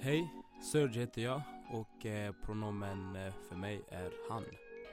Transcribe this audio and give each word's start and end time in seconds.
Hej, 0.00 0.34
Serge 0.72 1.00
heter 1.00 1.22
jag 1.22 1.42
och 1.70 2.06
eh, 2.06 2.32
pronomen 2.44 3.16
eh, 3.16 3.32
för 3.48 3.56
mig 3.56 3.82
är 3.90 4.12
han. 4.30 4.44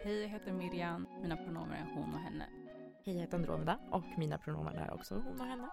Hej, 0.03 0.21
jag 0.21 0.29
heter 0.29 0.53
Miriam. 0.53 1.07
Mina 1.21 1.37
pronomen 1.37 1.71
är 1.71 1.93
hon 1.93 2.13
och 2.13 2.19
henne. 2.19 2.45
Hej, 3.05 3.15
jag 3.15 3.21
heter 3.21 3.37
Andromeda 3.37 3.79
och 3.91 4.03
mina 4.17 4.37
pronomen 4.37 4.75
är 4.75 4.93
också 4.93 5.15
hon 5.15 5.39
och 5.39 5.45
henne. 5.47 5.67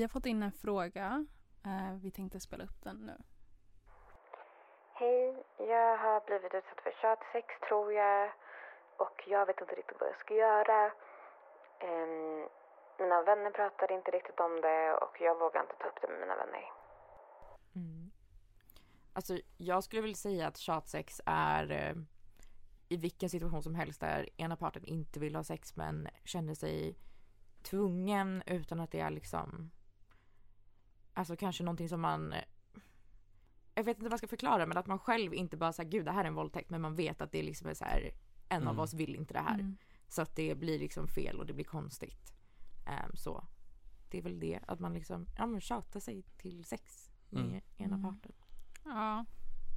Vi 0.00 0.04
har 0.04 0.08
fått 0.08 0.26
in 0.26 0.42
en 0.42 0.52
fråga. 0.52 1.26
Eh, 1.64 1.94
vi 2.02 2.10
tänkte 2.10 2.40
spela 2.40 2.64
upp 2.64 2.82
den 2.82 2.96
nu. 2.96 3.16
Hej, 4.94 5.44
jag 5.58 5.96
har 5.98 6.20
blivit 6.26 6.54
utsatt 6.54 6.80
för 6.82 6.92
tjatsex 7.02 7.46
tror 7.68 7.92
jag 7.92 8.32
och 8.96 9.24
jag 9.26 9.46
vet 9.46 9.60
inte 9.60 9.74
riktigt 9.74 10.00
vad 10.00 10.08
jag 10.08 10.16
ska 10.18 10.34
göra. 10.34 10.92
Mina 12.98 13.22
vänner 13.22 13.50
pratar 13.50 13.92
inte 13.92 14.10
riktigt 14.10 14.40
om 14.40 14.60
det 14.60 14.94
och 14.94 15.16
jag 15.20 15.38
vågar 15.38 15.60
inte 15.60 15.74
ta 15.76 15.88
upp 15.88 16.00
det 16.02 16.08
med 16.08 16.20
mina 16.20 16.36
vänner. 16.36 16.72
Mm. 17.74 18.10
Alltså, 19.12 19.38
jag 19.56 19.84
skulle 19.84 20.02
vilja 20.02 20.16
säga 20.16 20.46
att 20.46 20.56
tjatsex 20.56 21.20
är 21.26 21.70
eh, 21.72 21.94
i 22.88 22.96
vilken 22.96 23.30
situation 23.30 23.62
som 23.62 23.74
helst 23.74 24.00
där 24.00 24.28
ena 24.36 24.56
parten 24.56 24.84
inte 24.84 25.20
vill 25.20 25.36
ha 25.36 25.44
sex 25.44 25.76
men 25.76 26.08
känner 26.24 26.54
sig 26.54 26.96
tvungen 27.62 28.42
utan 28.46 28.80
att 28.80 28.90
det 28.90 29.00
är 29.00 29.10
liksom 29.10 29.70
Alltså 31.14 31.36
kanske 31.36 31.64
någonting 31.64 31.88
som 31.88 32.00
man 32.00 32.34
Jag 33.74 33.84
vet 33.84 33.96
inte 33.96 34.04
vad 34.04 34.12
jag 34.12 34.18
ska 34.18 34.28
förklara 34.28 34.66
men 34.66 34.76
att 34.76 34.86
man 34.86 34.98
själv 34.98 35.34
inte 35.34 35.56
bara 35.56 35.72
säger 35.72 35.90
gud 35.90 36.04
det 36.04 36.12
här 36.12 36.24
är 36.24 36.28
en 36.28 36.34
våldtäkt 36.34 36.70
men 36.70 36.80
man 36.80 36.96
vet 36.96 37.20
att 37.20 37.32
det 37.32 37.42
liksom 37.42 37.68
är 37.68 37.74
så 37.74 37.84
här 37.84 38.10
en 38.48 38.62
av 38.62 38.68
Mm. 38.74 38.80
oss 38.80 38.94
vill 38.94 39.16
inte 39.16 39.34
det 39.34 39.40
här. 39.40 39.54
Mm. 39.54 39.76
Så 40.08 40.22
att 40.22 40.36
det 40.36 40.54
blir 40.54 40.78
liksom 40.78 41.08
fel 41.08 41.38
och 41.40 41.46
det 41.46 41.52
blir 41.52 41.64
konstigt. 41.64 42.32
Ehm, 42.86 43.16
så 43.16 43.44
det 44.10 44.18
är 44.18 44.22
väl 44.22 44.40
det 44.40 44.60
att 44.66 44.80
man 44.80 44.94
liksom 44.94 45.26
ja 45.38 45.46
men 45.46 45.60
tjatar 45.60 46.00
sig 46.00 46.22
till 46.22 46.64
sex 46.64 47.10
med 47.28 47.42
Mm. 47.44 47.60
ena 47.76 47.96
Mm. 47.96 48.02
parten. 48.02 48.32
Ja, 48.84 49.24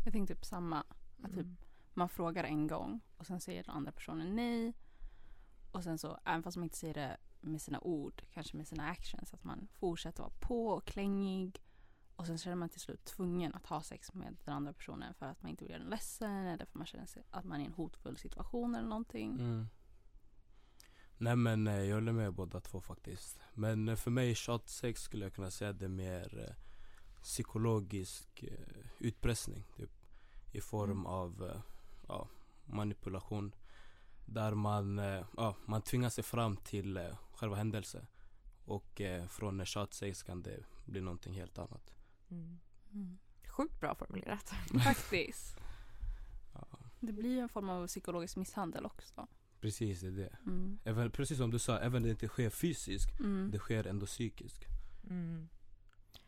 jag 0.05 0.13
tänkte 0.13 0.35
typ 0.35 0.45
samma. 0.45 0.79
Att 1.23 1.31
typ, 1.31 1.39
Mm. 1.39 1.55
man 1.93 2.09
frågar 2.09 2.43
en 2.43 2.67
gång 2.67 3.01
och 3.17 3.25
sen 3.25 3.41
säger 3.41 3.63
den 3.63 3.75
andra 3.75 3.91
personen 3.91 4.35
nej. 4.35 4.73
Och 5.71 5.83
sen 5.83 5.97
så, 5.97 6.19
även 6.25 6.43
fast 6.43 6.57
man 6.57 6.63
inte 6.63 6.77
säger 6.77 6.93
det 6.93 7.17
med 7.43 7.61
sina 7.61 7.79
ord, 7.79 8.23
kanske 8.33 8.57
med 8.57 8.67
sina 8.67 8.89
actions, 8.89 9.33
att 9.33 9.43
man 9.43 9.67
fortsätter 9.73 10.23
vara 10.23 10.33
på 10.39 10.67
och 10.67 10.85
klängig. 10.85 11.59
Och 12.15 12.27
sen 12.27 12.37
känner 12.37 12.55
man 12.55 12.69
till 12.69 12.79
slut 12.81 13.05
tvungen 13.05 13.53
att 13.55 13.65
ha 13.65 13.81
sex 13.83 14.13
med 14.13 14.37
den 14.45 14.53
andra 14.53 14.73
personen 14.73 15.13
för 15.13 15.25
att 15.25 15.41
man 15.41 15.51
inte 15.51 15.63
vill 15.63 15.71
göra 15.71 15.81
den 15.81 15.89
ledsen 15.89 16.31
eller 16.31 16.57
för 16.57 16.63
att 16.63 16.75
man 16.75 16.85
känner 16.87 17.05
sig, 17.05 17.23
att 17.31 17.45
man 17.45 17.59
är 17.59 17.63
i 17.63 17.67
en 17.67 17.73
hotfull 17.73 18.17
situation 18.17 18.75
eller 18.75 18.87
någonting. 18.87 19.39
Mm. 19.39 19.67
Nej 21.17 21.35
men 21.35 21.67
eh, 21.67 21.73
jag 21.83 21.95
håller 21.95 22.11
med 22.11 22.33
båda 22.33 22.59
två 22.61 22.81
faktiskt. 22.81 23.39
Men 23.53 23.89
eh, 23.89 23.95
för 23.95 24.11
mig 24.11 24.35
tjatsex 24.35 25.01
skulle 25.01 25.25
jag 25.25 25.33
kunna 25.33 25.51
säga 25.51 25.73
det 25.73 25.85
är 25.85 25.89
mer 25.89 26.39
eh, 26.49 26.55
psykologisk 27.21 28.43
utpressning. 28.99 29.63
Typ, 29.77 29.91
I 30.51 30.61
form 30.61 30.91
Mm. 30.91 31.05
av 31.05 31.61
ja, 32.07 32.27
manipulation. 32.65 33.55
Där 34.25 34.53
man, 34.53 34.99
eh, 34.99 35.25
ja, 35.37 35.55
man 35.65 35.81
tvingar 35.81 36.09
sig 36.09 36.23
fram 36.23 36.57
till 36.57 36.97
eh, 36.97 37.17
själva 37.33 37.55
händelsen. 37.55 38.07
Och 38.65 39.01
eh, 39.01 39.25
från 39.27 39.59
eh, 39.59 39.65
tjatsex 39.65 40.23
kan 40.23 40.41
det 40.41 40.63
bli 40.85 41.01
någonting 41.01 41.33
helt 41.33 41.57
annat. 41.57 41.93
Mm. 42.31 42.59
Mm. 42.93 43.17
Sjukt 43.47 43.79
bra 43.79 43.95
formulerat. 43.95 44.49
Faktiskt. 44.83 45.57
Ja, 46.53 46.67
Det 46.99 47.11
blir 47.13 47.29
ju 47.29 47.39
en 47.39 47.49
form 47.49 47.69
av 47.69 47.87
psykologisk 47.87 48.35
misshandel 48.37 48.85
också. 48.85 49.27
precis, 49.61 50.01
det 50.01 50.07
är 50.07 50.11
det. 50.11 50.37
Mm. 50.45 50.79
Även, 50.83 51.11
precis 51.11 51.37
som 51.37 51.51
du 51.51 51.59
sa, 51.59 51.77
även 51.77 51.95
om 51.95 52.03
det 52.03 52.09
inte 52.09 52.27
sker 52.27 52.49
fysiskt, 52.49 53.19
Mm. 53.19 53.51
det 53.51 53.59
sker 53.59 53.87
ändå 53.87 54.05
psykiskt. 54.05 54.65
Mm. 55.09 55.49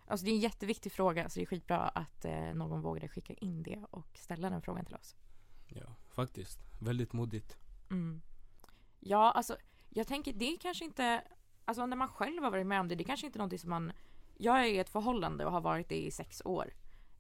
Alltså 0.08 0.26
det 0.26 0.32
är 0.32 0.34
en 0.34 0.40
jätteviktig 0.40 0.92
fråga 0.92 1.30
så 1.30 1.40
det 1.40 1.44
är 1.44 1.46
skitbra 1.46 1.78
att 1.80 2.26
eh, 2.26 2.54
någon 2.54 2.82
vågade 2.82 3.08
skicka 3.08 3.34
in 3.34 3.64
det 3.64 3.84
och 3.92 4.08
ställa 4.18 4.50
den 4.50 4.62
frågan 4.62 4.86
till 4.86 4.96
oss. 4.96 5.16
Ja, 5.68 5.96
faktiskt. 6.10 6.60
Väldigt 6.80 7.14
modigt. 7.14 7.58
Mm. 7.90 8.22
Ja, 9.00 9.32
alltså 9.32 9.58
jag 9.90 10.08
tänker 10.08 10.34
det 10.34 10.54
är 10.54 10.58
kanske 10.58 10.86
inte, 10.86 11.24
alltså 11.66 11.86
när 11.86 11.98
man 11.98 12.08
själv 12.08 12.44
har 12.44 12.52
varit 12.52 12.68
med 12.68 12.80
om 12.80 12.88
det, 12.88 12.96
det 12.96 13.04
är 13.04 13.06
kanske 13.06 13.26
inte 13.26 13.40
någonting 13.40 13.60
som 13.60 13.70
man, 13.70 13.92
jag 14.38 14.60
är 14.60 14.66
i 14.66 14.78
ett 14.78 14.90
förhållande 14.90 15.46
och 15.46 15.52
har 15.52 15.62
varit 15.62 15.90
det 15.90 16.06
i 16.06 16.12
sex 16.12 16.42
år. 16.46 16.74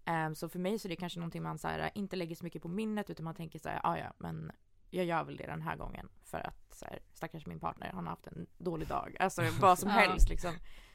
Ehm, 0.06 0.36
så 0.36 0.50
för 0.50 0.60
mig 0.60 0.80
så 0.80 0.88
är 0.88 0.90
det 0.90 0.96
kanske 0.96 1.20
någonting 1.20 1.44
man 1.44 1.58
så 1.58 1.68
här, 1.68 1.92
inte 1.96 2.16
lägger 2.16 2.36
så 2.36 2.44
mycket 2.44 2.62
på 2.62 2.68
minnet 2.68 3.10
utan 3.10 3.24
man 3.24 3.36
tänker 3.36 3.60
så 3.60 3.70
här, 3.70 3.80
"Ah, 3.84 3.98
ja 3.98 4.14
men 4.18 4.52
jag 4.90 5.06
gör 5.06 5.24
väl 5.24 5.38
det 5.38 5.46
den 5.46 5.62
här 5.62 5.76
gången 5.76 6.10
för 6.24 6.38
att 6.48 6.74
så 6.74 6.86
här, 6.86 7.00
stackars 7.14 7.46
min 7.46 7.60
partner, 7.60 7.92
han 7.94 8.04
har 8.06 8.10
haft 8.12 8.28
en 8.28 8.48
dålig 8.58 8.88
dag. 8.88 9.16
Alltså 9.20 9.42
vad 9.62 9.80
som 9.80 9.90
helst 9.90 10.30
liksom. 10.30 10.54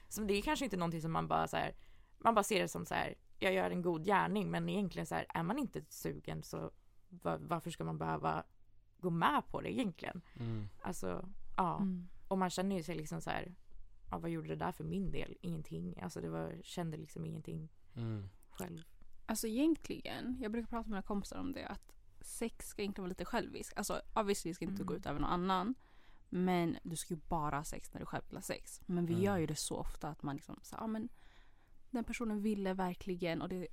Så 0.08 0.20
det 0.22 0.34
är 0.34 0.42
kanske 0.42 0.64
inte 0.64 0.76
någonting 0.76 1.00
som 1.02 1.12
man 1.12 1.28
bara 1.28 1.48
så 1.48 1.56
här, 1.56 1.74
man 2.18 2.34
bara 2.34 2.42
ser 2.42 2.60
det 2.62 2.68
som 2.68 2.86
så 2.86 2.94
här, 2.94 3.14
jag 3.38 3.52
gör 3.52 3.70
en 3.70 3.82
god 3.82 4.04
gärning 4.04 4.50
men 4.50 4.68
egentligen 4.68 5.06
så 5.06 5.14
här, 5.14 5.26
är 5.28 5.42
man 5.42 5.58
inte 5.58 5.84
sugen 5.88 6.42
så 6.42 6.70
va- 7.10 7.38
varför 7.40 7.70
ska 7.70 7.84
man 7.84 7.98
behöva 7.98 8.44
gå 9.00 9.10
med 9.10 9.42
på 9.50 9.60
det 9.60 9.72
egentligen? 9.72 10.20
Mm. 10.40 10.68
Alltså, 10.82 11.28
ja. 11.56 11.76
Mm. 11.76 12.08
Och 12.28 12.38
man 12.38 12.50
känner 12.50 12.76
ju 12.76 12.82
sig 12.82 12.94
liksom 12.96 13.20
så 13.20 13.30
här, 13.30 13.54
ja, 14.10 14.18
vad 14.18 14.30
gjorde 14.30 14.48
det 14.48 14.56
där 14.56 14.72
för 14.72 14.84
min 14.84 15.10
del? 15.12 15.36
Ingenting. 15.40 16.00
Alltså 16.02 16.20
det 16.20 16.28
var, 16.28 16.56
kände 16.62 16.96
liksom 16.96 17.26
ingenting 17.26 17.68
Mm. 17.96 18.28
själv. 18.50 18.82
Alltså 19.26 19.46
egentligen, 19.46 20.36
jag 20.40 20.52
brukar 20.52 20.68
prata 20.68 20.82
med 20.82 20.90
mina 20.90 21.02
kompisar 21.02 21.38
om 21.38 21.52
det 21.52 21.66
att 21.66 21.92
sex 22.20 22.68
ska 22.68 22.82
egentligen 22.82 23.02
vara 23.04 23.08
lite 23.08 23.24
självisk. 23.24 23.72
Alltså 23.76 24.00
obviously 24.14 24.54
ska 24.54 24.64
inte 24.64 24.74
Mm. 24.74 24.86
gå 24.86 24.96
ut 24.96 25.06
över 25.06 25.20
någon 25.20 25.30
annan. 25.30 25.74
Men 26.28 26.76
du 26.82 26.96
ska 26.96 27.14
ju 27.14 27.20
bara 27.28 27.56
ha 27.56 27.64
sex 27.64 27.92
när 27.92 28.00
du 28.00 28.06
själv 28.06 28.24
vill 28.28 28.36
ha 28.36 28.42
sex. 28.42 28.80
Men 28.86 29.06
vi 29.06 29.12
Mm. 29.12 29.24
gör 29.24 29.36
ju 29.36 29.46
det 29.46 29.56
så 29.56 29.76
ofta 29.76 30.08
att 30.08 30.22
man 30.22 30.36
liksom 30.36 30.58
så, 30.62 30.76
ja 30.80 30.86
men 30.86 31.08
den 31.90 32.04
personen 32.04 32.42
ville 32.42 32.74
verkligen 32.74 33.42
och 33.42 33.48
det 33.48 33.66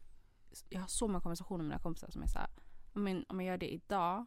jag 0.69 0.79
har 0.81 0.87
så 0.87 1.07
många 1.07 1.21
konversationer 1.21 1.57
med 1.57 1.65
mina 1.69 1.79
kompisar 1.79 2.09
som 2.11 2.21
är 2.23 2.27
så 2.27 2.39
här, 2.39 2.49
"Ja, 2.93 2.99
men 2.99 3.25
om 3.29 3.39
jag 3.41 3.47
gör 3.47 3.57
det 3.57 3.73
idag 3.73 4.25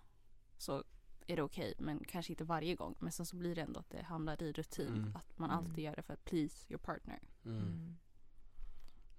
så 0.60 0.84
är 1.26 1.37
det 1.37 1.43
okej 1.43 1.75
men 1.78 2.04
kanske 2.04 2.32
inte 2.32 2.44
varje 2.44 2.75
gång. 2.75 2.94
Men 2.98 3.12
sen 3.12 3.26
så 3.26 3.37
blir 3.37 3.54
det 3.54 3.60
ändå 3.62 3.81
att 3.81 3.91
det 3.91 4.03
hamnar 4.03 4.43
i 4.43 4.53
rutin. 4.53 4.87
Mm. 4.94 5.16
Att 5.16 5.38
man 5.38 5.50
Mm. 5.50 5.59
alltid 5.65 5.84
gör 5.84 5.97
det 5.97 6.03
för 6.03 6.15
att 6.15 6.25
please 6.25 6.66
your 6.72 6.78
partner. 6.78 7.19
Mm. 7.44 7.97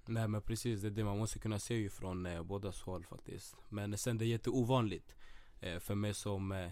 Nej 0.06 0.28
men 0.28 0.42
precis, 0.42 0.82
det 0.82 0.88
är 0.88 0.92
det 0.92 1.04
man 1.04 1.18
måste 1.18 1.40
kunna 1.40 1.60
se 1.60 1.76
ju 1.76 1.90
från 1.90 2.26
eh, 2.26 2.44
bådas 2.44 2.82
håll 2.82 3.06
faktiskt. 3.06 3.56
Men 3.70 3.98
sen 3.98 4.18
det 4.18 4.26
är 4.26 4.28
jätteovanligt 4.28 5.16
eh, 5.60 5.80
för 5.80 5.96
mig 5.96 6.14
som 6.14 6.52
eh, 6.52 6.72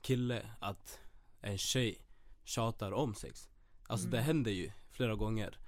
kille 0.00 0.50
att 0.60 1.00
en 1.40 1.58
tjej 1.58 2.06
tjatar 2.44 2.92
om 2.92 3.14
sex. 3.14 3.48
Alltså 3.86 4.06
Mm. 4.06 4.16
det 4.16 4.22
händer 4.22 4.50
ju 4.50 4.70
flera 4.90 5.14
gånger. 5.14 5.58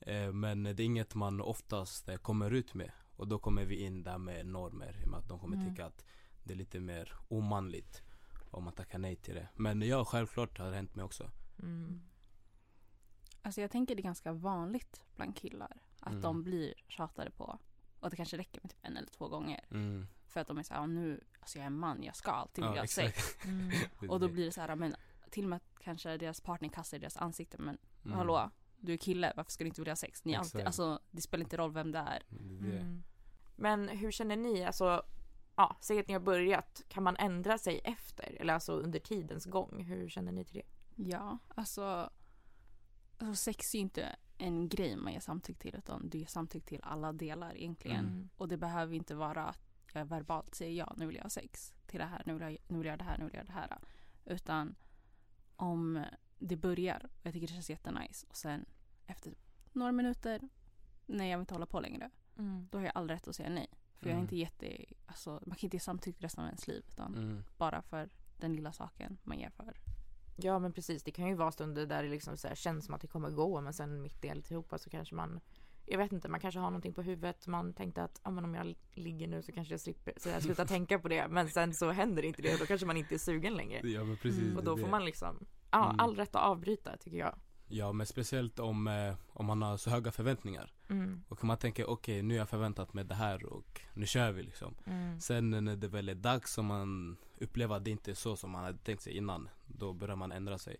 Eh, 0.00 0.32
men 0.32 0.62
det 0.62 0.70
är 0.70 0.80
inget 0.80 1.14
man 1.14 1.40
oftast 1.40 2.08
eh, 2.08 2.16
kommer 2.16 2.50
ut 2.50 2.74
med. 2.74 2.90
Och 3.16 3.28
då 3.28 3.38
kommer 3.38 3.64
vi 3.64 3.76
in 3.76 4.02
där 4.02 4.18
med 4.18 4.46
normer. 4.46 5.00
i 5.02 5.04
och 5.04 5.08
med 5.10 5.18
att 5.20 5.28
de 5.28 5.38
kommer 5.38 5.56
Mm. 5.56 5.68
tycka 5.70 5.86
att 5.86 6.04
det 6.46 6.54
är 6.54 6.56
lite 6.56 6.80
mer 6.80 7.12
omanligt 7.28 8.02
om 8.50 8.64
man 8.64 8.72
tackar 8.72 8.98
nej 8.98 9.16
till 9.16 9.34
det. 9.34 9.48
Men 9.54 9.82
ja, 9.82 10.04
självklart 10.04 10.58
har 10.58 10.70
det 10.70 10.76
hänt 10.76 10.94
mig 10.94 11.04
också. 11.04 11.30
Mm. 11.62 12.00
Alltså 13.42 13.60
jag 13.60 13.70
tänker 13.70 13.94
det 13.94 14.00
är 14.00 14.04
ganska 14.04 14.32
vanligt 14.32 15.04
bland 15.16 15.36
killar 15.36 15.82
att 16.00 16.10
Mm. 16.10 16.22
de 16.22 16.42
blir 16.42 16.74
tjatade 16.88 17.30
på. 17.30 17.58
Och 18.00 18.10
det 18.10 18.16
kanske 18.16 18.36
räcker 18.38 18.60
med 18.62 18.70
typ 18.70 18.78
en 18.82 18.96
eller 18.96 19.08
två 19.08 19.28
gånger. 19.28 19.64
Mm. 19.70 20.06
För 20.26 20.40
att 20.40 20.46
de 20.48 20.58
är 20.58 20.62
så 20.62 20.74
här, 20.74 20.80
"Ja, 20.80 20.86
nu, 20.86 21.24
alltså 21.40 21.58
jag 21.58 21.62
är 21.62 21.66
en 21.66 21.78
man, 21.78 22.02
jag 22.02 22.16
ska 22.16 22.30
alltid 22.30 22.64
vilja 22.64 22.76
Ja, 22.76 22.82
ha 22.82 22.86
sex. 22.86 23.36
Mm. 23.44 23.70
Och 24.10 24.20
då 24.20 24.28
blir 24.28 24.44
det 24.44 24.52
så 24.52 24.60
här, 24.60 24.76
men 24.76 24.94
till 25.30 25.44
och 25.44 25.50
med 25.50 25.56
att 25.56 25.78
kanske 25.84 26.16
deras 26.16 26.40
partner 26.40 26.68
kastar 26.68 26.96
i 26.96 27.00
deras 27.00 27.16
ansikte. 27.16 27.58
Men 27.58 27.78
Mm. 28.04 28.16
hallå, 28.18 28.50
du 28.80 28.92
är 28.92 28.96
kille, 28.96 29.32
varför 29.36 29.52
ska 29.52 29.64
du 29.64 29.68
inte 29.68 29.80
vilja 29.80 29.90
ha 29.90 29.96
sex? 29.96 30.24
Ni 30.24 30.36
alltid, 30.36 30.60
alltså 30.66 31.00
det 31.10 31.20
spelar 31.22 31.44
inte 31.44 31.56
roll 31.56 31.72
vem 31.72 31.92
det 31.92 31.98
är. 31.98 32.22
Det. 32.28 32.78
Mm. 32.78 33.02
Men 33.56 33.88
hur 33.88 34.10
känner 34.10 34.36
ni? 34.36 34.64
Alltså, 34.64 35.02
ja, 35.56 35.76
säg 35.80 36.00
att 36.00 36.08
ni 36.08 36.14
har 36.14 36.20
börjat. 36.20 36.82
Kan 36.88 37.02
man 37.02 37.16
ändra 37.16 37.58
sig 37.58 37.80
efter? 37.84 38.36
Eller 38.40 38.54
alltså 38.54 38.72
under 38.72 38.98
tidens 38.98 39.44
gång? 39.44 39.84
Hur 39.84 40.08
känner 40.08 40.32
ni 40.32 40.44
till 40.44 40.54
det? 40.54 40.66
Ja, 41.10 41.38
alltså, 41.48 42.10
alltså 43.18 43.34
sex 43.34 43.74
är 43.74 43.78
ju 43.78 43.82
inte 43.82 44.16
en 44.38 44.68
grej 44.68 44.96
man 44.96 45.12
ger 45.12 45.20
samtycke 45.20 45.60
till 45.60 45.74
utan 45.74 46.08
du 46.08 46.18
ger 46.18 46.26
samtycke 46.26 46.66
till 46.66 46.80
alla 46.82 47.12
delar 47.12 47.56
egentligen. 47.56 48.06
Mm. 48.06 48.28
Och 48.36 48.48
det 48.48 48.56
behöver 48.56 48.94
inte 48.94 49.14
vara 49.14 49.46
att 49.46 49.66
jag 49.92 50.06
verbalt 50.06 50.54
säger 50.54 50.72
ja, 50.72 50.94
nu 50.96 51.06
vill 51.06 51.16
jag 51.16 51.22
ha 51.22 51.30
sex 51.30 51.74
till 51.86 52.00
det 52.00 52.06
här, 52.06 52.22
nu 52.26 52.32
vill 52.32 52.42
jag, 52.42 52.56
nu 52.68 52.78
vill 52.78 52.86
jag 52.86 52.98
det 52.98 53.04
här, 53.04 53.18
nu 53.18 53.24
vill 53.24 53.34
jag 53.34 53.46
det 53.46 53.52
här. 53.52 53.78
Utan 54.24 54.74
om 55.56 56.04
det 56.38 56.56
börjar, 56.56 57.04
och 57.04 57.26
jag 57.26 57.32
tycker 57.32 57.46
det 57.46 57.52
känns 57.52 57.70
jättenice 57.70 58.26
och 58.28 58.36
sen 58.36 58.64
efter 59.06 59.34
några 59.72 59.92
minuter, 59.92 60.48
nej 61.06 61.30
jag 61.30 61.38
vill 61.38 61.42
inte 61.42 61.54
hålla 61.54 61.66
på 61.66 61.80
längre. 61.80 62.10
Mm. 62.38 62.68
då 62.70 62.78
har 62.78 62.84
jag 62.84 62.92
all 62.94 63.08
rätt 63.08 63.28
att 63.28 63.36
säga 63.36 63.48
nej. 63.48 63.70
För 64.00 64.06
jag 64.06 64.14
har 64.14 64.20
Mm. 64.20 64.24
inte 64.24 64.36
det, 64.58 64.84
alltså, 65.06 65.30
man 65.30 65.56
kan 65.56 65.66
inte 65.66 65.76
ge 65.76 65.80
samtycke 65.80 66.24
resten 66.24 66.44
av 66.44 66.48
ens 66.48 66.68
liv 66.68 66.84
utan 66.88 67.14
Mm. 67.14 67.42
bara 67.58 67.82
för 67.82 68.08
den 68.38 68.52
lilla 68.56 68.72
saken 68.72 69.18
man 69.22 69.38
ger 69.38 69.50
för. 69.50 69.76
Ja 70.36 70.58
men 70.58 70.72
precis, 70.72 71.02
det 71.02 71.10
kan 71.10 71.28
ju 71.28 71.34
vara 71.34 71.52
stunder 71.52 71.86
där 71.86 72.02
det 72.02 72.08
liksom 72.08 72.36
så 72.36 72.48
här 72.48 72.54
känns 72.54 72.84
som 72.84 72.94
att 72.94 73.00
det 73.00 73.06
kommer 73.06 73.30
gå 73.30 73.60
men 73.60 73.72
sen 73.72 74.02
mitt 74.02 74.24
i 74.24 74.30
alltihopa 74.30 74.78
så 74.78 74.90
kanske 74.90 75.14
man 75.14 75.40
jag 75.88 75.98
vet 75.98 76.12
inte, 76.12 76.28
man 76.28 76.40
kanske 76.40 76.60
har 76.60 76.70
någonting 76.70 76.94
på 76.94 77.02
huvudet. 77.02 77.46
Man 77.46 77.72
tänkte 77.72 78.02
att 78.04 78.20
ah, 78.22 78.30
men 78.30 78.44
om 78.44 78.54
jag 78.54 78.74
ligger 78.92 79.28
nu 79.28 79.42
så 79.42 79.52
kanske 79.52 79.74
jag 79.74 79.80
slipper, 79.80 80.12
så 80.16 80.28
jag 80.28 80.42
slutar 80.42 80.66
tänka 80.66 80.98
på 80.98 81.08
det. 81.08 81.28
Men 81.28 81.48
sen 81.48 81.74
så 81.74 81.90
händer 81.90 82.22
inte 82.22 82.42
det 82.42 82.52
och 82.52 82.58
då 82.58 82.66
kanske 82.66 82.86
man 82.86 82.96
inte 82.96 83.14
är 83.14 83.18
sugen 83.18 83.54
längre. 83.54 83.88
Ja 83.88 84.04
men 84.04 84.16
precis. 84.16 84.42
Mm. 84.42 84.56
Och 84.56 84.62
är 84.62 84.64
då 84.64 84.76
får 84.76 84.88
man 84.88 85.04
liksom, 85.04 85.46
ja, 85.70 85.84
Mm. 85.84 86.00
all 86.00 86.16
rätt 86.16 86.34
att 86.34 86.42
avbryta 86.42 86.96
tycker 86.96 87.18
jag. 87.18 87.38
Ja 87.68 87.92
men 87.92 88.06
speciellt 88.06 88.58
om, 88.58 88.86
eh, 88.88 89.14
om 89.28 89.46
man 89.46 89.62
har 89.62 89.76
så 89.76 89.90
höga 89.90 90.12
förväntningar. 90.12 90.72
Mm. 90.88 91.22
Och 91.28 91.44
man 91.44 91.56
tänker 91.58 91.90
okej 91.90 92.22
nu 92.22 92.34
har 92.34 92.38
jag 92.38 92.48
förväntat 92.48 92.94
mig 92.94 93.04
det 93.04 93.14
här 93.14 93.44
och 93.44 93.80
nu 93.94 94.06
kör 94.06 94.32
vi 94.32 94.42
liksom. 94.42 94.74
Mm. 94.86 95.20
Sen 95.20 95.50
när 95.50 95.76
det 95.76 95.88
väl 95.88 96.08
är 96.08 96.14
dags 96.14 96.58
och 96.58 96.64
man 96.64 97.16
upplever 97.40 97.76
att 97.76 97.84
det 97.84 97.90
inte 97.90 98.10
är 98.10 98.14
så 98.14 98.36
som 98.36 98.50
man 98.50 98.64
hade 98.64 98.78
tänkt 98.78 99.02
sig 99.02 99.16
innan. 99.16 99.48
Då 99.66 99.92
börjar 99.92 100.16
man 100.16 100.32
ändra 100.32 100.58
sig. 100.58 100.76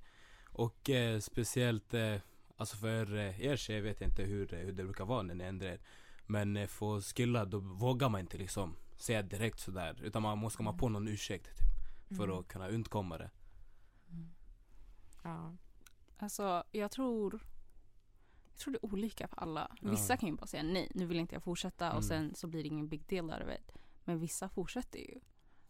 Och 0.50 0.90
eh, 0.90 1.20
speciellt, 1.20 1.94
eh, 1.94 2.16
alltså 2.56 2.76
för 2.76 3.16
eh, 3.16 3.40
er 3.40 3.56
tjejer 3.56 3.82
vet 3.82 4.00
jag 4.00 4.10
inte 4.10 4.22
hur, 4.22 4.54
eh, 4.54 4.60
hur 4.60 4.72
det 4.72 4.84
brukar 4.84 5.04
vara 5.04 5.22
när 5.22 5.34
ni 5.34 5.44
ändrar 5.44 5.68
er. 5.68 5.80
Men 6.26 6.56
eh, 6.56 6.66
för 6.66 7.14
killar 7.14 7.46
då 7.46 7.58
vågar 7.58 8.08
man 8.08 8.20
inte 8.20 8.38
liksom 8.38 8.76
säga 8.96 9.22
direkt 9.22 9.60
sådär. 9.60 10.00
Utan 10.02 10.22
man 10.22 10.38
måste 10.38 10.56
komma 10.56 10.72
på 10.72 10.88
någon 10.88 11.08
ursäkt 11.08 11.44
typ, 11.44 12.16
för 12.16 12.24
Mm. 12.24 12.38
att 12.38 12.48
kunna 12.48 12.68
undkomma 12.68 13.18
det. 13.18 13.30
Ja. 15.22 15.56
Alltså 16.16 16.64
jag 16.72 16.90
tror 16.90 17.40
jag 18.50 18.58
tror 18.58 18.72
det 18.72 18.78
är 18.82 18.84
olika 18.92 19.28
för 19.28 19.40
alla. 19.40 19.76
Vissa 19.80 20.12
Ja. 20.12 20.16
kan 20.16 20.28
ju 20.28 20.34
bara 20.34 20.46
säga 20.46 20.62
nej, 20.62 20.90
nu 20.94 21.06
vill 21.06 21.18
inte 21.18 21.34
jag 21.34 21.42
fortsätta 21.42 21.86
och 21.88 21.92
Mm. 21.92 22.02
sen 22.02 22.34
så 22.34 22.46
blir 22.46 22.62
det 22.62 22.68
ingen 22.68 22.88
big 22.88 23.06
deal 23.08 23.30
of 23.30 23.54
it. 23.54 23.72
Men 24.04 24.18
vissa 24.18 24.48
fortsätter 24.48 24.98
ju 24.98 25.20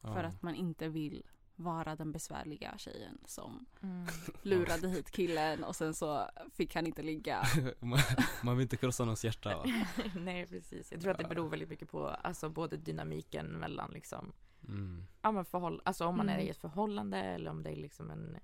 för 0.01 0.23
Ja. 0.23 0.29
att 0.29 0.43
man 0.43 0.55
inte 0.55 0.89
vill 0.89 1.23
vara 1.57 1.97
den 1.97 2.13
besvärliga 2.13 2.79
tjejen 2.79 3.19
som 3.25 3.67
Mm. 3.83 4.07
lurade 4.43 4.89
hit 4.89 5.11
killen 5.11 5.65
och 5.65 5.77
sen 5.77 5.95
så 5.95 6.31
fick 6.53 6.75
han 6.75 6.87
inte 6.87 7.03
ligga. 7.03 7.43
man, 7.81 7.99
man 8.43 8.57
vill 8.57 8.63
inte 8.63 8.77
krossa 8.77 9.05
någons 9.05 9.25
hjärta 9.25 9.57
va? 9.57 9.65
Nej 10.15 10.47
precis, 10.47 10.93
jag 10.93 11.01
tror 11.01 11.13
att 11.13 11.19
det 11.19 11.25
beror 11.29 11.49
väldigt 11.49 11.69
mycket 11.69 11.91
på 11.91 12.09
alltså 12.09 12.49
både 12.49 12.77
dynamiken 12.77 13.47
mellan 13.47 13.91
liksom 13.91 14.33
Mm. 14.69 15.07
Ja 15.23 15.33
men 15.33 15.45
förhåll, 15.45 15.83
alltså 15.85 16.07
om 16.07 16.17
man 16.17 16.29
är 16.29 16.35
Mm. 16.35 16.47
i 16.47 16.51
ett 16.51 16.57
förhållande 16.59 17.19
eller 17.19 17.51
om 17.51 17.63
det 17.63 17.71
är 17.71 17.77
liksom 17.77 18.11
en 18.11 18.37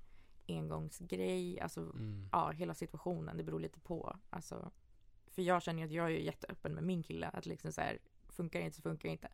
engångsgrej, 0.49 1.61
alltså 1.61 1.81
Mm. 1.81 2.29
ja 2.33 2.51
hela 2.51 2.75
situationen, 2.75 3.37
det 3.37 3.43
beror 3.45 3.61
lite 3.61 3.81
på. 3.81 4.17
Alltså, 4.31 4.71
för 5.31 5.43
jag 5.43 5.63
känner 5.63 5.79
ju 5.81 5.87
att 5.87 5.93
jag 5.93 6.07
är 6.07 6.11
ju 6.11 6.23
jätteöppen 6.25 6.75
med 6.75 6.85
min 6.85 7.03
kille, 7.03 7.29
att 7.29 7.47
liksom 7.47 7.73
så 7.73 7.81
här, 7.81 7.99
funkar 8.29 8.59
det 8.59 8.65
inte 8.65 8.77
så 8.77 8.83
funkar 8.83 9.09
det 9.09 9.13
inte. 9.13 9.29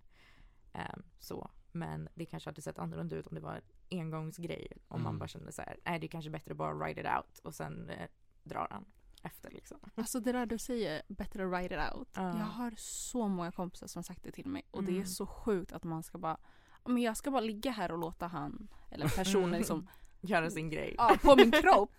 Ehm, 0.73 1.03
så, 1.19 1.51
men 1.73 2.09
det 2.15 2.27
kanske 2.27 2.51
hade 2.51 2.63
sett 2.63 2.79
annorlunda 2.79 3.17
ut 3.17 3.27
om 3.27 3.35
det 3.35 3.41
var 3.41 3.55
en 3.55 3.63
engångsgrej. 4.01 4.73
Om 4.89 5.03
man 5.03 5.11
Mm. 5.11 5.19
bara 5.19 5.29
kände 5.29 5.53
så 5.53 5.63
här, 5.63 5.77
nej 5.85 5.99
det 5.99 6.07
är 6.07 6.09
kanske 6.09 6.31
bättre 6.31 6.51
att 6.53 6.57
bara 6.59 6.75
ride 6.87 7.01
it 7.01 7.07
out 7.17 7.39
och 7.39 7.55
sen 7.55 7.91
eh, 7.91 8.09
drar 8.45 8.69
han 8.71 8.85
efter 9.23 9.51
liksom. 9.51 9.79
Alltså 9.95 10.21
det 10.21 10.33
där 10.33 10.47
du 10.47 10.59
säger, 10.59 11.03
better 11.09 11.39
to 11.39 11.45
write 11.45 11.75
it 11.75 11.81
out. 11.95 12.09
Ja. 12.15 12.23
Jag 12.39 12.45
har 12.47 12.75
så 12.77 13.29
många 13.29 13.53
kompisar 13.53 13.87
som 13.87 13.99
har 13.99 14.05
sagt 14.05 14.23
det 14.23 14.31
till 14.31 14.47
mig 14.47 14.63
och 14.71 14.85
det 14.85 14.93
är 14.93 14.95
Mm. 14.95 15.07
så 15.07 15.27
sjukt 15.27 15.73
att 15.73 15.85
man 15.85 16.03
ska 16.03 16.19
bara 16.19 16.39
"Ja, 16.85 16.91
men 16.91 17.03
jag 17.03 17.17
ska 17.17 17.31
bara 17.31 17.41
ligga 17.41 17.71
här 17.71 17.93
och 17.93 17.99
låta 17.99 18.27
han 18.27 18.69
eller 18.91 19.09
personen 19.09 19.51
liksom 19.59 19.89
Göra 20.21 20.51
sin 20.51 20.71
grej. 20.71 20.95
ja, 20.99 21.17
på 21.23 21.37
min 21.37 21.53
kropp 21.53 21.93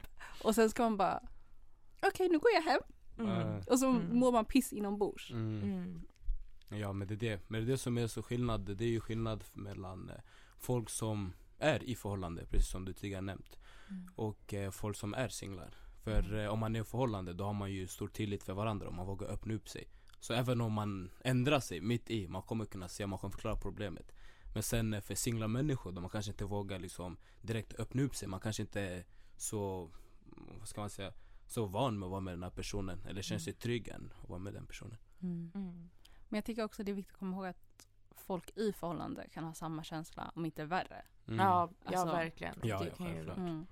och 0.44 0.56
sen 0.56 0.69
ska 0.69 0.83
man 0.83 0.98
bara 0.98 1.19
okej 2.01 2.30
nu 2.30 2.39
går 2.39 2.51
jag 2.54 2.62
hem 2.62 2.81
Mm. 3.19 3.60
och 3.68 3.80
så 3.80 3.89
Mm. 3.89 4.19
mår 4.19 4.31
man 4.31 4.45
piss 4.45 4.74
inombords. 4.74 5.31
Mm. 5.31 5.63
Mm. 5.63 6.01
Ja 6.81 6.94
men 6.94 7.07
det 7.07 7.13
är 7.13 7.18
det. 7.18 7.39
Men 7.48 7.62
det 7.62 7.68
är 7.68 7.71
det 7.71 7.77
som 7.77 7.98
är 7.98 8.07
så 8.07 8.24
skillnad. 8.24 8.62
Det 8.77 8.83
är 8.83 8.89
ju 8.89 9.00
skillnad 9.00 9.44
mellan 9.54 10.10
eh, 10.10 10.16
folk 10.57 10.89
som 10.89 11.33
är 11.57 11.83
i 11.83 11.95
förhållande, 11.95 12.45
precis 12.45 12.69
som 12.71 12.86
du 12.86 12.94
tidigare 12.94 13.21
nämnt. 13.21 13.60
Mm. 13.89 14.07
Och 14.16 14.54
eh, 14.54 14.71
folk 14.71 14.98
som 14.98 15.13
är 15.13 15.30
singlar. 15.30 15.74
För 16.04 16.39
eh, 16.39 16.48
om 16.50 16.60
man 16.60 16.75
är 16.75 16.81
i 16.81 16.83
förhållande 16.83 17.33
då 17.33 17.44
har 17.44 17.54
man 17.54 17.71
ju 17.71 17.88
stor 17.88 18.07
tillit 18.07 18.44
för 18.44 18.54
varandra 18.54 18.88
och 18.88 18.94
man 18.94 19.06
vågar 19.07 19.27
öppna 19.27 19.54
upp 19.54 19.69
sig. 19.69 19.88
Så 20.19 20.33
även 20.33 20.62
om 20.62 20.74
man 20.74 21.10
ändrar 21.24 21.60
sig 21.60 21.81
mitt 21.81 22.10
i, 22.10 22.27
man 22.27 22.42
kommer 22.42 22.66
kunna 22.66 22.88
se, 22.88 23.07
man 23.07 23.19
kommer 23.19 23.31
förklara 23.31 23.56
problemet. 23.56 24.12
Men 24.54 24.63
sen 24.63 24.94
eh, 24.94 25.01
för 25.01 25.16
singla 25.16 25.48
människor 25.48 25.92
då 25.92 26.01
man 26.01 26.10
kanske 26.10 26.31
inte 26.31 26.46
vågar 26.46 26.80
liksom 26.80 27.18
direkt 27.42 27.80
öppna 27.80 28.01
upp 28.01 28.16
sig. 28.16 28.28
Man 28.28 28.40
kanske 28.40 28.62
inte 28.62 28.81
är 28.81 29.06
så, 29.38 29.92
vad 30.60 30.68
ska 30.68 30.81
man 30.81 30.90
säga, 30.90 31.13
så 31.48 31.66
van 31.66 32.00
med 32.00 32.06
att 32.06 32.12
vara 32.12 32.22
med 32.22 32.34
den 32.34 32.44
här 32.44 32.50
personen. 32.50 33.06
Eller 33.07 33.22
känner 33.22 33.40
sig 33.40 33.54
trygg 33.54 33.88
än 33.88 34.13
att 34.24 34.30
vara 34.30 34.40
med 34.40 34.54
den 34.54 34.66
personen. 34.66 34.98
Mm. 35.22 35.51
Mm. 35.56 35.90
Men 36.30 36.38
jag 36.38 36.46
tycker 36.46 36.63
också 36.63 36.84
det 36.84 36.92
är 36.92 36.96
viktigt 36.96 37.13
att 37.13 37.19
komma 37.19 37.36
ihåg 37.36 37.46
att 37.46 37.88
folk 38.12 38.57
i 38.57 38.74
förhållande 38.74 39.30
kan 39.30 39.44
ha 39.44 39.54
samma 39.54 39.84
känsla 39.84 40.31
om 40.36 40.46
inte 40.46 40.66
värre. 40.66 41.06
Mm. 41.28 41.40
Ja, 41.40 41.69
ja 41.84 41.90
Alltså- 42.00 42.06
verkligen. 42.16 42.56
Ja, 42.63 42.80
det 42.80 42.86
ja, 42.88 42.95
kan 42.95 43.07
ju. 43.16 43.30
Mm. 43.31 43.68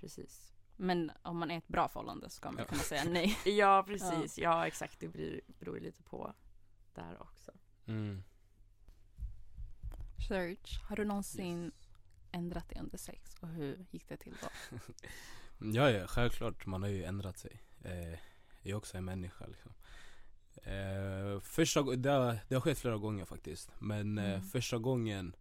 precis. 0.00 0.54
Men 0.76 1.12
om 1.22 1.38
man 1.38 1.50
är 1.50 1.58
ett 1.58 1.68
bra 1.68 1.88
förhållande 1.88 2.30
så 2.30 2.36
ska 2.36 2.50
man 2.50 2.58
Ja. 2.58 2.64
kunna 2.64 2.80
säga 2.82 3.04
nej. 3.04 3.36
Ja 3.58 3.84
precis, 3.86 4.38
ja, 4.38 4.66
exakt 4.66 5.00
det 5.00 5.08
beror, 5.08 5.40
beror 5.58 5.76
ju 5.76 5.82
lite 5.82 6.02
på 6.02 6.34
där 6.94 7.22
också. 7.22 7.52
Mm. 7.86 8.22
Search, 10.28 10.80
har 10.88 10.96
du 10.96 11.04
någonsin 11.04 11.64
Yes. 11.64 11.72
ändrat 12.32 12.68
dig 12.68 12.78
under 12.80 12.98
sex 12.98 13.36
och 13.40 13.48
hur 13.48 13.86
gick 13.90 14.08
det 14.08 14.16
till 14.16 14.36
då? 14.42 14.78
Ja, 15.74 15.90
ja, 15.90 16.06
självklart. 16.06 16.66
Man 16.66 16.82
har 16.82 16.88
ju 16.88 17.04
ändrat 17.04 17.38
sig. 17.38 17.60
Eh, 17.84 18.08
jag 18.62 18.70
är 18.70 18.74
också 18.74 18.96
en 18.96 19.04
människa 19.04 19.46
liksom. 19.46 19.72
Eh, 20.62 21.40
första, 21.40 21.82
det, 21.82 22.10
har, 22.10 22.38
det 22.48 22.54
har 22.54 22.60
skett 22.60 22.78
flera 22.78 22.96
gånger 22.96 23.24
faktiskt. 23.24 23.70
Men 23.78 24.18
eh, 24.18 24.24
Mm. 24.24 24.42
första 24.42 24.78
gången 24.78 25.36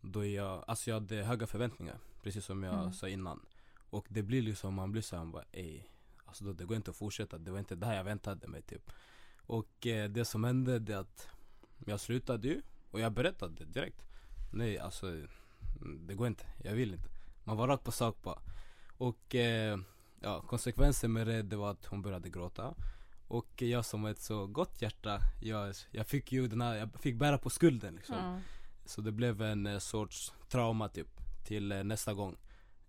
då 0.00 0.26
jag, 0.26 0.64
alltså 0.66 0.90
jag 0.90 0.94
hade 0.94 1.16
höga 1.22 1.46
förväntningar. 1.46 1.98
Precis 2.22 2.44
som 2.44 2.62
jag 2.62 2.74
Mm. 2.80 2.92
sa 2.92 3.08
innan. 3.08 3.46
Och 3.90 4.06
det 4.08 4.22
blir 4.22 4.42
liksom, 4.42 4.74
man 4.74 4.92
blir 4.92 5.02
såhär, 5.02 5.24
bara 5.24 5.44
ey. 5.52 5.82
Alltså 6.24 6.44
då, 6.44 6.52
det 6.52 6.64
går 6.64 6.76
inte 6.76 6.90
att 6.90 6.96
fortsätta. 6.96 7.38
Det 7.38 7.50
var 7.50 7.58
inte 7.58 7.74
det 7.74 7.86
här 7.86 7.96
jag 7.96 8.04
väntade 8.04 8.48
mig 8.48 8.62
typ. 8.62 8.90
Och 9.36 9.86
eh, 9.86 10.08
det 10.10 10.24
som 10.24 10.44
hände 10.44 10.78
det 10.78 10.92
är 10.94 10.98
att 10.98 11.28
jag 11.86 12.00
slutade 12.00 12.48
ju. 12.48 12.62
Och 12.90 13.00
jag 13.00 13.12
berättade 13.12 13.64
direkt. 13.64 14.02
Nej 14.50 14.78
alltså, 14.78 15.06
mm, 15.06 16.06
det 16.06 16.14
går 16.14 16.26
inte. 16.26 16.46
Jag 16.64 16.72
vill 16.72 16.94
inte. 16.94 17.08
Man 17.44 17.56
var 17.56 17.68
rakt 17.68 17.84
på 17.84 17.92
sak 17.92 18.16
bara. 18.22 18.38
Och 18.96 19.34
eh, 19.34 19.78
ja, 20.20 20.40
konsekvensen 20.40 21.12
med 21.12 21.26
det, 21.26 21.42
det 21.42 21.56
var 21.56 21.70
att 21.70 21.86
hon 21.86 22.02
började 22.02 22.28
gråta. 22.28 22.74
Och 23.28 23.62
jag 23.62 23.84
som 23.84 24.06
ett 24.06 24.20
så 24.20 24.46
gott 24.46 24.82
hjärta, 24.82 25.20
jag, 25.42 25.74
jag 25.90 26.06
fick 26.06 26.32
ju 26.32 26.48
den 26.48 26.60
här, 26.60 26.74
jag 26.74 26.90
fick 27.00 27.16
bära 27.16 27.38
på 27.38 27.50
skulden 27.50 27.94
liksom. 27.94 28.16
Mm. 28.16 28.40
Så 28.84 29.00
det 29.00 29.12
blev 29.12 29.42
en 29.42 29.66
eh, 29.66 29.78
sorts 29.78 30.32
trauma 30.48 30.88
typ 30.88 31.08
till 31.46 31.72
eh, 31.72 31.84
nästa 31.84 32.14
gång. 32.14 32.36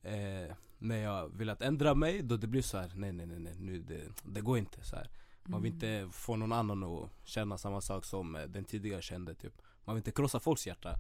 Eh, 0.01 0.55
när 0.79 0.97
jag 0.97 1.37
vill 1.37 1.49
att 1.49 1.61
ändra 1.61 1.95
mig, 1.95 2.21
då 2.21 2.37
det 2.37 2.47
blir 2.47 2.61
så 2.61 2.77
här: 2.77 2.91
nej 2.95 3.11
nej 3.11 3.25
nej, 3.25 3.39
nej 3.39 3.55
nu 3.59 3.81
det, 3.81 4.01
det 4.23 4.41
går 4.41 4.57
inte 4.57 4.83
så 4.83 4.95
här. 4.95 5.09
Man 5.43 5.61
vill 5.61 5.73
inte 5.73 6.09
få 6.11 6.35
någon 6.35 6.51
annan 6.51 6.83
att 6.83 7.09
känna 7.23 7.57
samma 7.57 7.81
sak 7.81 8.05
som 8.05 8.35
eh, 8.35 8.43
den 8.43 8.63
tidigare 8.63 9.01
kände 9.01 9.35
typ. 9.35 9.61
Man 9.85 9.95
vill 9.95 9.99
inte 9.99 10.11
krossa 10.11 10.39
folks 10.39 10.67
hjärta. 10.67 10.95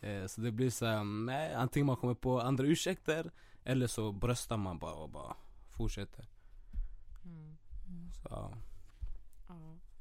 Eh, 0.00 0.26
så 0.26 0.40
det 0.40 0.50
blir 0.52 0.70
så 0.70 0.86
här, 0.86 1.04
nej 1.04 1.54
antingen 1.54 1.86
man 1.86 1.96
kommer 1.96 2.14
på 2.14 2.40
andra 2.40 2.64
ursäkter 2.66 3.30
eller 3.64 3.86
så 3.86 4.12
bröstar 4.12 4.56
man 4.56 4.78
bara 4.78 4.94
och 4.94 5.10
bara 5.10 5.36
fortsätter. 5.70 6.26
Mm. 7.24 7.56
Mm. 7.88 8.12
Så. 8.12 8.28
Ja. 8.30 8.52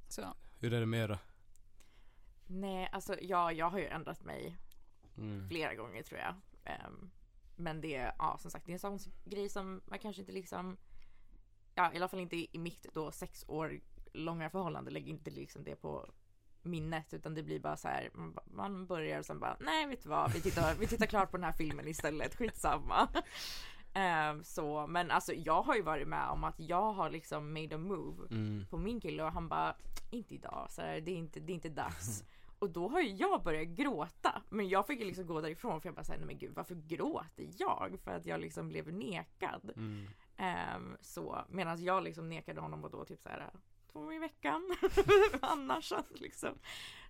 Så. 0.07 0.33
hur 0.59 0.73
är 0.73 0.79
det 0.79 0.85
med 0.85 1.03
er 1.03 1.07
då? 1.07 1.17
Nej, 2.47 2.89
alltså 2.91 3.15
ja, 3.21 3.51
jag 3.51 3.69
har 3.69 3.79
ju 3.79 3.87
ändrat 3.87 4.23
mig 4.23 4.57
Mm. 5.17 5.47
flera 5.47 5.75
gånger 5.75 6.03
tror 6.03 6.19
jag. 6.19 6.35
Ehm, 6.63 7.09
men 7.55 7.81
det 7.81 7.95
är, 7.95 8.15
ja 8.19 8.37
som 8.37 8.51
sagt, 8.51 8.65
det 8.65 8.71
är 8.71 8.85
en 8.85 8.99
sån 8.99 9.13
grej 9.25 9.49
som 9.49 9.81
man 9.85 9.99
kanske 9.99 10.21
inte 10.21 10.31
liksom, 10.31 10.77
ja 11.75 11.93
i 11.93 11.95
alla 11.95 12.07
fall 12.07 12.19
inte 12.19 12.35
i 12.35 12.59
mitt 12.59 12.85
då 12.93 13.11
sex 13.11 13.45
år 13.47 13.79
långa 14.13 14.49
förhållande 14.49 14.91
lägger 14.91 15.07
inte 15.09 15.31
liksom 15.31 15.63
det 15.63 15.75
på 15.75 16.09
minnet 16.67 17.13
utan 17.13 17.33
det 17.33 17.43
blir 17.43 17.59
bara 17.59 17.77
så 17.77 17.87
här, 17.87 18.09
man, 18.45 18.85
börjar 18.85 19.19
och 19.19 19.25
sen 19.25 19.39
bara, 19.39 19.57
nej 19.59 19.87
vet 19.87 20.03
du 20.03 20.09
vad, 20.09 20.31
vi 20.33 20.41
tittar, 20.41 20.75
vi 20.75 20.87
tittar 20.87 21.05
klart 21.05 21.31
på 21.31 21.37
den 21.37 21.43
här 21.43 21.51
filmen 21.51 21.87
istället, 21.87 22.35
skitsamma. 22.35 23.07
Ehm, 23.93 24.43
så, 24.43 24.87
men 24.87 25.11
alltså 25.11 25.33
jag 25.33 25.61
har 25.61 25.75
ju 25.75 25.81
varit 25.81 26.07
med 26.07 26.29
om 26.29 26.43
att 26.43 26.59
jag 26.59 26.93
har 26.93 27.09
liksom 27.09 27.53
made 27.53 27.75
a 27.75 27.77
move 27.77 28.27
Mm. 28.31 28.65
på 28.69 28.77
min 28.77 28.99
kille 29.01 29.23
och 29.23 29.31
han 29.31 29.47
bara 29.47 29.75
inte 30.11 30.35
idag, 30.35 30.67
så 30.69 30.81
här, 30.81 31.01
det, 31.01 31.11
är 31.11 31.15
inte, 31.15 31.39
det 31.39 31.51
är 31.51 31.53
inte 31.53 31.69
dags. 31.69 32.23
Och 32.59 32.69
då 32.69 32.87
har 32.87 33.01
ju 33.01 33.09
jag 33.15 33.43
börjat 33.43 33.67
gråta. 33.67 34.41
Men 34.49 34.69
jag 34.69 34.87
fick 34.87 34.99
ju 34.99 35.05
liksom 35.05 35.27
gå 35.27 35.41
därifrån 35.41 35.81
för 35.81 35.89
jag 35.89 35.95
bara 35.95 36.03
säger 36.03 36.19
nej 36.19 36.27
men 36.27 36.37
gud 36.37 36.53
varför 36.55 36.75
gråter 36.75 37.49
jag? 37.57 37.97
För 38.03 38.11
att 38.11 38.25
jag 38.25 38.39
liksom 38.41 38.69
blev 38.69 38.93
nekad. 38.93 39.71
Mm. 39.75 40.07
Ehm, 40.37 40.97
så 41.01 41.41
medan 41.49 41.83
jag 41.83 42.03
liksom 42.03 42.29
nekade 42.29 42.61
honom 42.61 42.83
och 42.83 42.91
då 42.91 43.05
typ 43.05 43.21
så 43.21 43.29
här 43.29 43.49
två 43.49 43.57
gånger 43.97 44.15
i 44.15 44.19
veckan. 44.19 44.75
Annars 45.41 45.93
liksom. 46.09 46.59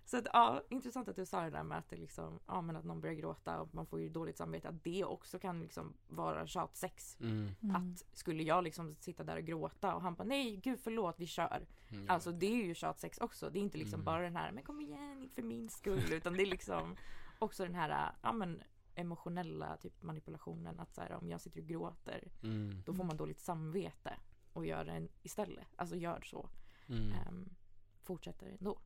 Så 0.04 0.16
att, 0.16 0.26
ja, 0.32 0.62
intressant 0.68 1.08
att 1.08 1.16
du 1.16 1.26
sa 1.26 1.40
det 1.40 1.50
där 1.50 1.62
med 1.62 1.78
att 1.78 1.90
det 1.90 1.96
liksom, 1.96 2.40
ja 2.46 2.60
men 2.60 2.76
att 2.76 2.84
någon 2.84 3.00
börjar 3.00 3.14
gråta 3.14 3.60
och 3.60 3.74
man 3.74 3.86
får 3.86 4.00
ju 4.00 4.08
dåligt 4.08 4.36
samvete. 4.36 4.68
Att 4.68 4.84
det 4.84 5.04
också 5.04 5.38
kan 5.38 5.60
liksom 5.60 5.94
vara 6.08 6.46
tjatsex. 6.46 7.16
Mm. 7.20 7.50
Mm. 7.62 7.76
Att 7.76 8.04
skulle 8.18 8.42
jag 8.42 8.64
liksom 8.64 8.96
sitta 9.00 9.24
där 9.24 9.36
och 9.36 9.44
gråta 9.44 9.94
och 9.94 10.02
han 10.02 10.14
bara 10.14 10.24
nej 10.24 10.56
gud 10.56 10.80
förlåt 10.82 11.14
vi 11.18 11.26
kör. 11.26 11.66
Mm. 11.90 12.10
Alltså 12.10 12.32
det 12.32 12.46
är 12.46 12.66
ju 12.66 12.74
tjatsex 12.74 13.18
också. 13.18 13.50
Det 13.50 13.58
är 13.58 13.62
inte 13.62 13.78
liksom 13.78 14.00
Mm. 14.00 14.04
bara 14.04 14.22
den 14.22 14.36
här 14.36 14.52
men 14.52 14.62
kom 14.64 14.80
igen 14.80 15.30
för 15.34 15.42
min 15.42 15.68
skull. 15.68 16.12
Utan 16.12 16.32
det 16.36 16.42
är 16.42 16.46
liksom 16.46 16.96
också 17.38 17.62
den 17.64 17.74
här 17.74 18.12
ja 18.22 18.32
men 18.32 18.62
emotionella 18.94 19.76
typ 19.76 20.02
manipulationen. 20.02 20.80
Att 20.80 20.94
så 20.94 21.00
här, 21.00 21.12
om 21.12 21.28
jag 21.30 21.40
sitter 21.40 21.60
och 21.60 21.66
gråter 21.66 22.28
Mm. 22.42 22.82
då 22.86 22.94
får 22.94 23.04
man 23.04 23.16
dåligt 23.16 23.40
samvete 23.40 24.16
och 24.52 24.66
gör 24.66 24.84
det 24.84 25.08
istället. 25.22 25.68
Alltså 25.76 25.96
gör 25.96 26.20
så. 26.20 26.48
Mm. 26.88 27.12
Ehm, 27.12 27.54
fortsätter 28.02 28.46
ändå. 28.58 28.78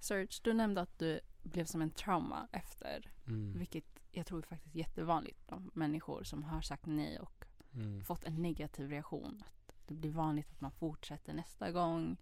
Serge, 0.00 0.28
du 0.42 0.52
nämnde 0.54 0.80
att 0.80 0.98
du 0.98 1.20
blev 1.42 1.64
som 1.64 1.82
en 1.82 1.90
trauma 1.90 2.48
efter. 2.52 3.10
Mm. 3.26 3.58
Vilket 3.58 3.84
jag 4.10 4.26
tror 4.26 4.38
är 4.38 4.42
faktiskt 4.46 4.74
jättevanligt 4.74 5.46
bland 5.46 5.70
människor 5.74 6.22
som 6.24 6.42
har 6.42 6.60
sagt 6.60 6.86
nej 6.86 7.18
och 7.20 7.44
Mm. 7.74 8.04
fått 8.04 8.24
en 8.24 8.42
negativ 8.42 8.88
reaktion. 8.90 9.42
Att 9.46 9.74
det 9.86 9.94
blir 9.94 10.10
vanligt 10.10 10.50
att 10.50 10.60
man 10.60 10.70
fortsätter 10.70 11.32
nästa 11.34 11.72
gång. 11.72 12.16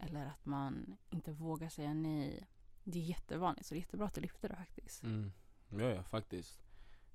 Eller 0.00 0.26
att 0.26 0.44
man 0.46 0.96
inte 1.10 1.32
vågar 1.32 1.68
säga 1.68 1.94
nej. 1.94 2.46
Det 2.84 2.98
är 2.98 3.02
jättevanligt 3.02 3.66
så 3.66 3.74
det 3.74 3.78
är 3.78 3.80
jättebra 3.80 4.06
att 4.06 4.14
du 4.14 4.20
lyfter 4.20 4.48
det 4.48 4.56
faktiskt. 4.56 5.02
Mm. 5.02 5.32
Ja, 5.68 5.82
ja, 5.84 6.02
faktiskt. 6.02 6.62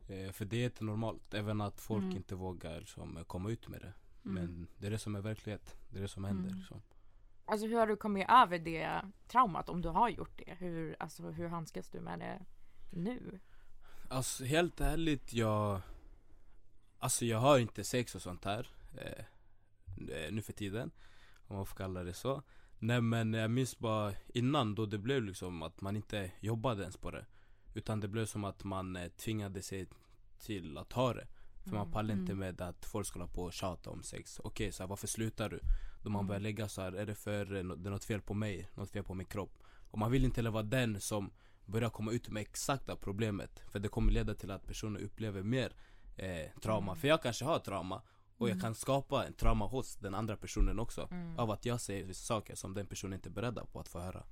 Eh, 0.08 0.32
för 0.32 0.46
det 0.46 0.58
är 0.58 0.62
jättenormalt. 0.62 1.34
Även 1.34 1.62
att 1.62 1.80
folk 1.82 2.04
Mm. 2.04 2.18
inte 2.18 2.36
vågar 2.36 2.82
som, 2.82 3.24
komma 3.28 3.50
ut 3.50 3.68
med 3.68 3.82
det. 3.82 3.94
Mm. 4.26 4.44
Men 4.44 4.68
det 4.78 4.88
är 4.88 4.92
det 4.92 5.00
som 5.00 5.16
är 5.16 5.22
verklighet. 5.22 5.76
Det 5.90 5.98
är 5.98 6.02
det 6.02 6.08
som 6.08 6.24
händer. 6.24 6.50
Mm. 6.50 6.64
Så. 6.64 6.82
Alltså 7.46 7.68
hur 7.68 7.76
har 7.76 7.88
du 7.88 7.96
kommit 7.96 8.26
över 8.30 8.60
det 8.60 9.02
traumat 9.28 9.70
om 9.70 9.82
du 9.82 9.90
har 9.90 10.10
gjort 10.10 10.42
det? 10.46 10.56
Hur, 10.60 10.96
alltså, 11.00 11.24
hur 11.24 11.48
handskas 11.48 11.90
du 11.90 12.00
med 12.00 12.20
det 12.20 12.46
nu? 12.90 13.40
Alltså 14.10 14.44
helt 14.44 14.82
ärligt, 14.82 15.34
jag... 15.34 15.82
Alltså 17.00 17.26
jag 17.26 17.38
har 17.38 17.60
inte 17.60 17.84
sex 17.84 18.16
och 18.16 18.22
sånt 18.22 18.46
här. 18.46 18.68
Eh, 18.98 19.26
eh, 20.16 20.32
nu 20.32 20.42
för 20.42 20.54
tiden. 20.54 20.92
Om 21.48 21.56
man 21.56 21.66
får 21.66 21.76
kalla 21.76 22.04
det 22.04 22.14
så. 22.14 22.44
Nej 22.80 23.02
men 23.02 23.34
jag 23.34 23.52
minns 23.52 23.80
bara 23.80 24.14
innan 24.28 24.76
då 24.76 24.86
det 24.86 24.98
blev 24.98 25.24
liksom 25.24 25.64
att 25.64 25.82
man 25.82 25.96
inte 25.96 26.32
jobbade 26.40 26.82
ens 26.82 26.98
på 26.98 27.12
det. 27.12 27.26
Utan 27.74 28.00
det 28.00 28.08
blev 28.08 28.26
som 28.26 28.44
att 28.44 28.64
man 28.64 28.96
eh, 28.96 29.10
tvingade 29.10 29.62
sig 29.62 29.88
till 30.40 30.78
att 30.78 30.94
ha 30.94 31.14
det. 31.14 31.28
För 31.70 31.76
man 31.76 31.82
Mm. 31.86 31.92
pallade 31.94 32.14
inte 32.20 32.32
Mm. 32.32 32.40
med 32.40 32.62
att 32.62 32.86
folk 32.86 33.14
hålla 33.14 33.28
på 33.28 33.44
och 33.44 33.54
tjata 33.54 33.90
om 33.90 34.04
sex. 34.04 34.40
Okej, 34.44 34.72
så 34.72 34.84
här, 34.84 34.88
varför 34.88 35.08
slutar 35.08 35.50
du? 35.50 35.60
Då 36.04 36.10
man 36.10 36.20
Mm. 36.20 36.28
börjar 36.28 36.40
lägga 36.40 36.68
så 36.70 36.82
här, 36.82 36.92
är 36.92 37.06
det 37.06 37.16
för 37.16 37.56
eh, 37.56 37.64
det 37.64 37.90
är 37.90 37.92
något 37.92 38.04
fel 38.04 38.22
på 38.22 38.34
mig? 38.34 38.70
Något 38.76 38.90
fel 38.92 39.04
på 39.04 39.14
min 39.14 39.26
kropp? 39.28 39.64
Och 39.92 39.98
man 39.98 40.12
vill 40.12 40.26
inte 40.26 40.38
heller 40.38 40.52
vara 40.52 40.64
den 40.64 41.02
som 41.02 41.32
börjar 41.66 41.90
komma 41.90 42.12
ut 42.12 42.30
med 42.30 42.42
exakta 42.42 42.96
problemet. 42.96 43.60
För 43.72 43.80
det 43.80 43.88
kommer 43.88 44.12
leda 44.12 44.34
till 44.36 44.52
att 44.52 44.68
personen 44.68 45.02
upplever 45.02 45.44
mer 45.44 45.74
eh, 46.18 46.52
trauma. 46.62 46.96
För 46.96 47.08
jag 47.08 47.22
kanske 47.22 47.46
har 47.46 47.60
trauma 47.60 48.02
och 48.38 48.50
jag 48.50 48.62
kan 48.62 48.76
skapa 48.76 49.26
en 49.26 49.34
trauma 49.34 49.68
hos 49.68 49.96
den 49.96 50.16
andra 50.16 50.38
personen 50.38 50.80
också. 50.80 51.08
Mm. 51.12 51.40
Av 51.40 51.52
att 51.52 51.66
jag 51.66 51.82
säger 51.82 52.06
vissa 52.06 52.26
saker 52.26 52.56
som 52.56 52.74
den 52.74 52.88
personen 52.88 53.14
inte 53.14 53.30
är 53.30 53.32
beredd 53.32 53.60
på 53.74 53.80
att 53.80 53.88
få 53.88 54.00
höra. 54.00 54.24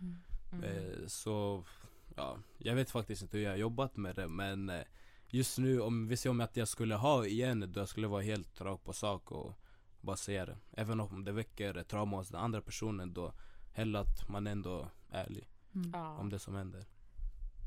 Mm. 0.00 0.16
Mm. 0.52 0.64
Eh, 0.64 1.06
så, 1.06 1.64
ja, 2.16 2.38
jag 2.58 2.74
vet 2.74 2.90
faktiskt 2.90 3.22
inte 3.22 3.36
hur 3.36 3.44
jag 3.44 3.50
har 3.50 3.56
jobbat 3.56 3.96
med 3.96 4.14
det 4.16 4.28
men 4.28 4.70
eh, 4.70 4.80
Just 5.28 5.58
nu, 5.58 5.80
om 5.80 6.08
vi 6.08 6.16
ser 6.16 6.30
om 6.30 6.40
att 6.40 6.56
jag 6.56 6.68
skulle 6.68 6.94
ha 6.94 7.26
igen 7.26 7.72
då 7.72 7.80
jag 7.80 7.88
skulle 7.88 8.06
vara 8.06 8.22
helt 8.22 8.60
rak 8.60 8.84
på 8.84 8.92
sak 8.92 9.32
och 9.32 9.52
bara 10.00 10.16
säga 10.16 10.46
det 10.46 10.56
Även 10.72 11.00
om 11.00 11.24
det 11.24 11.32
väcker 11.32 11.82
trauma 11.82 12.16
hos 12.16 12.28
den 12.28 12.40
andra 12.40 12.60
personen 12.60 13.14
då 13.14 13.32
Hellre 13.72 14.00
att 14.00 14.28
man 14.28 14.46
ändå 14.46 14.88
är 15.10 15.24
ärlig 15.24 15.48
Mm. 15.74 15.94
Om 15.94 16.30
det 16.30 16.38
som 16.38 16.54
händer 16.54 16.86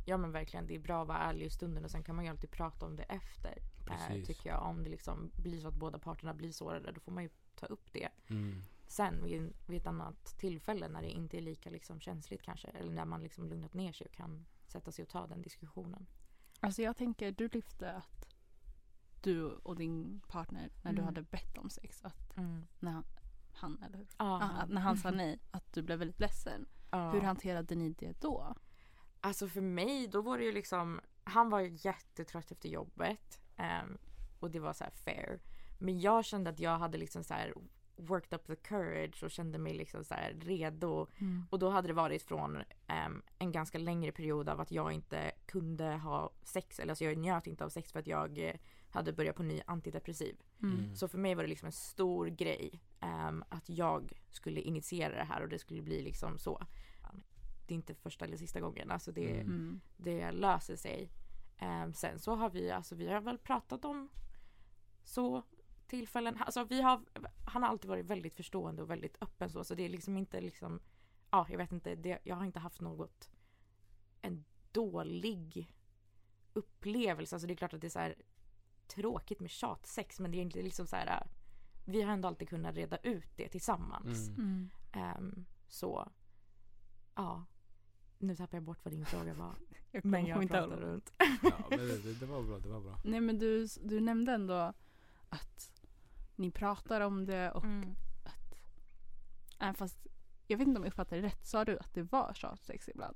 ja 0.10 0.18
men 0.18 0.32
verkligen, 0.32 0.68
det 0.68 0.76
är 0.76 0.80
bra 0.80 1.02
att 1.02 1.08
vara 1.08 1.18
ärlig 1.18 1.46
i 1.46 1.50
stunden 1.50 1.86
och 1.86 1.92
sen 1.92 2.04
kan 2.04 2.16
man 2.16 2.26
ju 2.26 2.32
alltid 2.32 2.52
prata 2.52 2.86
om 2.86 2.96
det 2.96 3.04
efter. 3.04 3.58
Precis. 3.86 4.28
tycker 4.28 4.50
jag. 4.50 4.64
Om 4.64 4.84
det 4.84 4.90
liksom 4.90 5.32
blir 5.36 5.62
så 5.62 5.68
att 5.68 5.74
båda 5.74 6.00
parterna 6.00 6.34
blir 6.34 6.52
sårade 6.52 6.92
då 6.92 7.00
får 7.00 7.12
man 7.12 7.24
ju 7.24 7.30
ta 7.56 7.66
upp 7.66 7.92
det 7.92 8.10
mm. 8.28 8.62
sen 8.88 9.24
vid, 9.24 9.54
vid 9.68 9.82
ett 9.82 9.88
annat 9.88 10.38
tillfälle 10.40 10.88
när 10.88 11.02
det 11.02 11.10
inte 11.10 11.38
är 11.38 11.42
lika 11.42 11.70
liksom, 11.70 12.00
känsligt 12.00 12.42
kanske. 12.42 12.68
Eller 12.68 12.92
när 12.92 13.06
man 13.06 13.24
liksom 13.24 13.50
lugnat 13.50 13.74
ner 13.74 13.94
sig 13.94 14.08
och 14.08 14.14
kan 14.14 14.46
sätta 14.68 14.92
sig 14.92 15.04
och 15.04 15.10
ta 15.10 15.28
den 15.28 15.42
diskussionen. 15.42 16.06
Alltså 16.60 16.82
jag 16.82 16.98
tänker, 16.98 17.32
du 17.32 17.48
lyfte 17.48 17.92
att 17.94 18.26
du 19.22 19.44
och 19.46 19.76
din 19.76 20.22
partner, 20.28 20.70
när 20.82 20.92
du 20.92 20.98
Mm. 20.98 21.06
hade 21.06 21.22
bett 21.22 21.58
om 21.58 21.70
sex, 21.70 22.02
att 22.06 22.36
när 22.80 22.92
han, 22.92 23.04
han 23.54 23.84
eller 23.84 23.98
hur? 23.98 24.08
Ah, 24.18 24.66
när 24.66 24.82
han 24.82 24.98
sa 24.98 25.12
nej, 25.12 25.40
att 25.52 25.74
du 25.74 25.82
blev 25.82 26.00
väldigt 26.00 26.20
ledsen. 26.20 26.66
Ja. 26.92 27.12
Hur 27.12 27.22
hanterade 27.22 27.76
ni 27.76 27.90
det 27.90 28.22
då? 28.22 28.56
Alltså 29.22 29.48
för 29.48 29.62
mig 29.62 30.08
då 30.08 30.22
var 30.22 30.38
det 30.38 30.44
ju 30.44 30.52
liksom, 30.52 31.02
han 31.24 31.50
var 31.50 31.60
jättetrött 31.86 32.52
efter 32.52 32.70
jobbet. 32.70 33.42
ehm, 33.58 33.98
och 34.40 34.52
det 34.52 34.60
var 34.60 34.74
så 34.74 34.84
här 34.84 34.92
fair. 34.92 35.42
Men 35.80 36.00
jag 36.00 36.26
kände 36.26 36.50
att 36.50 36.60
jag 36.60 36.78
hade 36.80 36.98
liksom 36.98 37.24
så 37.24 37.34
här 37.34 37.54
worked 38.00 38.34
up 38.40 38.48
the 38.48 38.56
courage 38.56 39.24
och 39.24 39.32
kände 39.32 39.58
mig 39.58 39.74
liksom 39.74 40.04
så 40.04 40.14
här 40.14 40.34
redo. 40.42 41.08
Och 41.50 41.60
då 41.60 41.70
hade 41.70 41.88
det 41.88 41.94
varit 41.94 42.24
från 42.24 42.58
ehm, 42.88 43.22
en 43.40 43.52
ganska 43.52 43.78
längre 43.78 44.12
period 44.12 44.50
av 44.50 44.62
att 44.62 44.72
jag 44.72 44.92
inte 44.92 45.32
kunde 45.46 45.86
ha 45.86 46.32
sex. 46.44 46.80
Eller 46.80 46.92
alltså 46.92 47.04
jag 47.06 47.18
njöt 47.18 47.48
inte 47.48 47.66
av 47.66 47.70
sex 47.70 47.92
för 47.92 48.00
att 48.00 48.08
jag 48.08 48.38
eh, 48.38 48.56
hade 48.90 49.14
börjat 49.14 49.36
på 49.36 49.44
ny 49.44 49.62
antidepressiv. 49.66 50.36
Mm. 50.62 50.96
Så 50.96 51.08
för 51.08 51.18
mig 51.18 51.36
var 51.36 51.44
det 51.44 51.50
liksom 51.50 51.66
en 51.66 51.72
stor 51.72 52.28
grej 52.28 52.82
ehm, 53.00 53.44
att 53.50 53.70
jag 53.70 54.14
skulle 54.30 54.62
initiera 54.62 55.16
det 55.16 55.24
här 55.24 55.42
och 55.42 55.50
det 55.50 55.60
skulle 55.60 55.82
bli 55.82 56.02
liksom 56.02 56.38
så. 56.38 56.64
Det 57.68 57.74
är 57.74 57.76
inte 57.76 57.96
första 57.96 58.26
eller 58.26 58.38
sista 58.38 58.60
gången. 58.60 58.92
Alltså 58.92 59.12
det, 59.12 59.32
Mm. 59.32 59.48
Mm. 59.48 59.82
det 59.98 60.32
löser 60.32 60.76
sig. 60.76 61.12
Ehm, 61.58 61.94
sen 61.94 62.20
så 62.20 62.36
har 62.36 62.50
vi, 62.50 62.72
alltså 62.72 62.96
vi 62.96 63.08
har 63.08 63.22
väl 63.22 63.38
pratat 63.38 63.86
om 63.86 64.10
så 65.04 65.44
tillfällen. 65.90 66.38
Alltså 66.40 66.64
vi 66.64 66.82
har, 66.82 67.02
han 67.46 67.64
har 67.64 67.70
alltid 67.70 67.90
varit 67.90 68.06
väldigt 68.06 68.36
förstående 68.36 68.82
och 68.82 68.90
väldigt 68.90 69.18
öppen 69.22 69.50
så. 69.50 69.64
Så 69.64 69.76
det 69.76 69.86
är 69.86 69.90
liksom 69.90 70.18
inte 70.18 70.42
liksom, 70.42 70.80
ja 71.32 71.48
jag 71.50 71.58
vet 71.58 71.72
inte, 71.72 71.96
det, 71.96 72.20
jag 72.24 72.36
har 72.36 72.46
inte 72.46 72.60
haft 72.60 72.82
något, 72.82 73.30
en 74.22 74.46
dålig 74.72 75.76
upplevelse. 76.54 77.36
Alltså 77.36 77.48
det 77.48 77.54
är 77.54 77.56
klart 77.56 77.74
att 77.74 77.82
det 77.82 77.88
är 77.88 77.90
så 77.90 78.00
här 78.00 78.16
tråkigt 78.88 79.40
med 79.40 79.50
tjatsex 79.50 80.20
men 80.20 80.32
det 80.32 80.38
är 80.38 80.42
inte 80.42 80.62
liksom 80.62 80.88
så 80.88 80.96
här, 80.96 81.28
vi 81.86 82.02
har 82.02 82.14
ändå 82.14 82.28
alltid 82.28 82.50
kunnat 82.50 82.76
reda 82.76 82.98
ut 82.98 83.38
det 83.38 83.50
tillsammans. 83.50 84.30
Mm. 84.30 84.70
Ehm, 84.92 85.46
så, 85.68 86.12
ja. 87.16 87.46
Nu 88.18 88.36
tappar 88.36 88.58
jag 88.58 88.64
bort 88.64 88.86
vad 88.86 88.94
din 88.94 89.06
fråga 89.06 89.34
var. 89.34 89.56
Jag 89.92 90.06
Men 90.06 90.26
jag 90.26 90.42
inte 90.42 90.54
pratar 90.54 90.78
runt. 90.78 91.14
Ja, 91.18 91.52
men 91.70 91.80
det, 91.80 92.04
det, 92.04 92.14
det 92.14 92.26
var 92.26 92.44
bra, 92.44 92.60
det 92.60 92.70
var 92.70 92.80
bra 92.82 93.00
Nej 93.04 93.22
men 93.22 93.40
du, 93.40 93.68
du 93.82 94.00
nämnde 94.00 94.32
ändå 94.32 94.74
att 95.30 95.79
ni 96.40 96.52
pratar 96.52 97.02
om 97.02 97.26
det 97.26 97.52
och 97.52 97.64
Mm. 97.64 97.96
att 98.24 98.56
även 99.60 99.76
fast 99.76 100.08
jag 100.48 100.58
vet 100.58 100.68
inte 100.68 100.78
om 100.80 100.84
jag 100.84 100.92
uppfattade 100.92 101.22
det 101.22 101.28
rätt, 101.28 101.46
sa 101.48 101.66
du 101.66 101.78
att 101.80 101.94
det 101.94 102.04
var 102.04 102.34
tjatsex 102.34 102.90
ibland? 102.90 103.16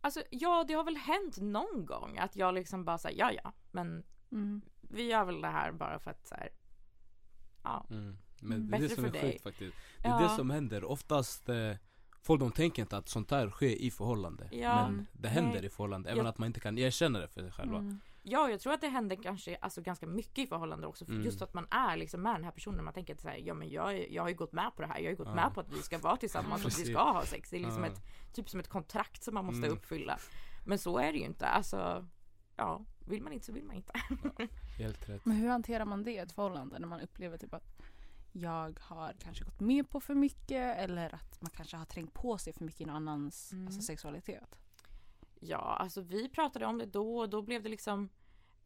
Alltså 0.00 0.22
ja, 0.30 0.64
det 0.68 0.74
har 0.74 0.84
väl 0.84 0.96
hänt 0.96 1.36
någon 1.40 1.86
gång 1.86 2.18
att 2.18 2.36
jag 2.36 2.54
liksom 2.54 2.84
bara 2.84 2.98
säger 2.98 3.18
ja 3.18 3.32
ja, 3.44 3.52
men 3.70 4.04
Mm. 4.32 4.62
vi 4.80 5.02
gör 5.02 5.24
väl 5.24 5.40
det 5.40 5.48
här 5.48 5.72
bara 5.72 5.98
för 5.98 6.10
att 6.10 6.26
så 6.26 6.34
här, 6.34 6.48
ja. 7.62 7.86
mm. 7.90 8.18
Men 8.40 8.70
det 8.70 8.76
är 8.76 8.80
det 8.80 8.88
som 8.88 9.04
är 9.04 9.10
dig. 9.10 9.32
sjukt 9.32 9.42
faktiskt 9.42 9.76
Det 10.02 10.08
är 10.08 10.12
Ja. 10.12 10.18
det 10.22 10.28
som 10.28 10.50
händer, 10.50 10.84
oftast 10.84 11.48
eh, 11.48 11.72
Folk 12.22 12.40
de 12.40 12.52
tänker 12.52 12.82
inte 12.82 12.96
att 12.96 13.08
sånt 13.08 13.30
här 13.30 13.50
sker 13.50 13.66
i 13.66 13.90
förhållande 13.90 14.48
Ja, 14.52 14.86
Men 14.90 15.06
det 15.12 15.28
händer 15.28 15.52
nej. 15.54 15.64
i 15.66 15.68
förhållande, 15.68 16.10
även 16.10 16.24
Jag- 16.24 16.30
att 16.30 16.38
man 16.38 16.46
inte 16.46 16.60
kan 16.60 16.78
erkänna 16.78 17.18
det 17.18 17.28
för 17.28 17.40
sig 17.40 17.52
själva 17.52 17.78
Mm. 17.78 18.00
Ja, 18.26 18.50
jag 18.50 18.60
tror 18.60 18.72
att 18.72 18.80
det 18.80 18.88
händer 18.88 19.16
kanske 19.22 19.56
alltså, 19.56 19.80
ganska 19.82 20.06
mycket 20.06 20.38
i 20.38 20.46
förhållande 20.46 20.86
också. 20.86 21.04
För 21.04 21.12
Mm. 21.12 21.24
Just 21.24 21.42
att 21.42 21.54
man 21.54 21.66
är 21.70 21.96
liksom 21.96 22.22
med 22.22 22.34
den 22.34 22.44
här 22.44 22.50
personen. 22.50 22.84
Man 22.84 22.94
tänker 22.94 23.14
att 23.14 23.20
så 23.20 23.28
här, 23.28 23.36
ja 23.36 23.54
men 23.54 23.68
jag, 23.70 24.10
jag 24.10 24.22
har 24.22 24.28
ju 24.28 24.34
gått 24.34 24.52
med 24.52 24.70
på 24.76 24.82
det 24.82 24.88
här. 24.88 24.98
Jag 24.98 25.04
har 25.04 25.10
ju 25.10 25.16
gått 25.16 25.28
Ja. 25.28 25.34
med 25.34 25.54
på 25.54 25.60
att 25.60 25.72
vi 25.72 25.82
ska 25.82 25.98
vara 25.98 26.16
tillsammans 26.16 26.64
och 26.64 26.68
att 26.70 26.78
vi 26.78 26.84
ska 26.84 27.02
ha 27.12 27.22
sex. 27.24 27.50
Det 27.50 27.56
är 27.56 27.60
liksom 27.60 27.84
Ja. 27.84 27.90
ett, 27.90 28.02
typ 28.34 28.48
som 28.50 28.60
ett 28.60 28.68
kontrakt 28.68 29.22
som 29.22 29.34
man 29.34 29.44
måste 29.44 29.66
Mm. 29.66 29.72
uppfylla. 29.78 30.18
Men 30.66 30.78
så 30.78 30.98
är 30.98 31.12
det 31.12 31.18
ju 31.18 31.24
inte. 31.24 31.46
Alltså, 31.46 32.06
ja, 32.56 32.84
vill 33.06 33.22
man 33.22 33.32
inte 33.32 33.46
så 33.46 33.52
vill 33.52 33.64
man 33.64 33.76
inte. 33.76 33.92
Helt 34.78 35.08
rätt 35.08 35.24
Men 35.24 35.36
hur 35.36 35.48
hanterar 35.48 35.84
man 35.84 36.02
det 36.04 36.12
i 36.12 36.18
ett 36.18 36.32
förhållande 36.32 36.78
när 36.78 36.86
man 36.88 37.00
upplever 37.00 37.38
typ 37.38 37.54
att 37.54 37.74
jag 38.32 38.78
har 38.80 39.12
kanske 39.20 39.44
gått 39.44 39.60
med 39.60 39.90
på 39.90 40.00
för 40.00 40.14
mycket 40.14 40.78
eller 40.78 41.14
att 41.14 41.40
man 41.42 41.50
kanske 41.50 41.76
har 41.76 41.84
trängt 41.84 42.14
på 42.14 42.38
sig 42.38 42.52
för 42.52 42.64
mycket 42.64 42.80
i 42.80 42.84
någon 42.84 42.96
annans 42.96 43.52
Mm. 43.52 43.66
alltså, 43.66 43.80
sexualitet? 43.82 44.58
Ja, 45.46 45.76
alltså 45.80 46.00
vi 46.00 46.28
pratade 46.28 46.66
om 46.66 46.78
det 46.78 46.86
då 46.86 47.18
och 47.18 47.28
då 47.30 47.42
blev 47.42 47.62
det 47.62 47.68
liksom 47.68 48.08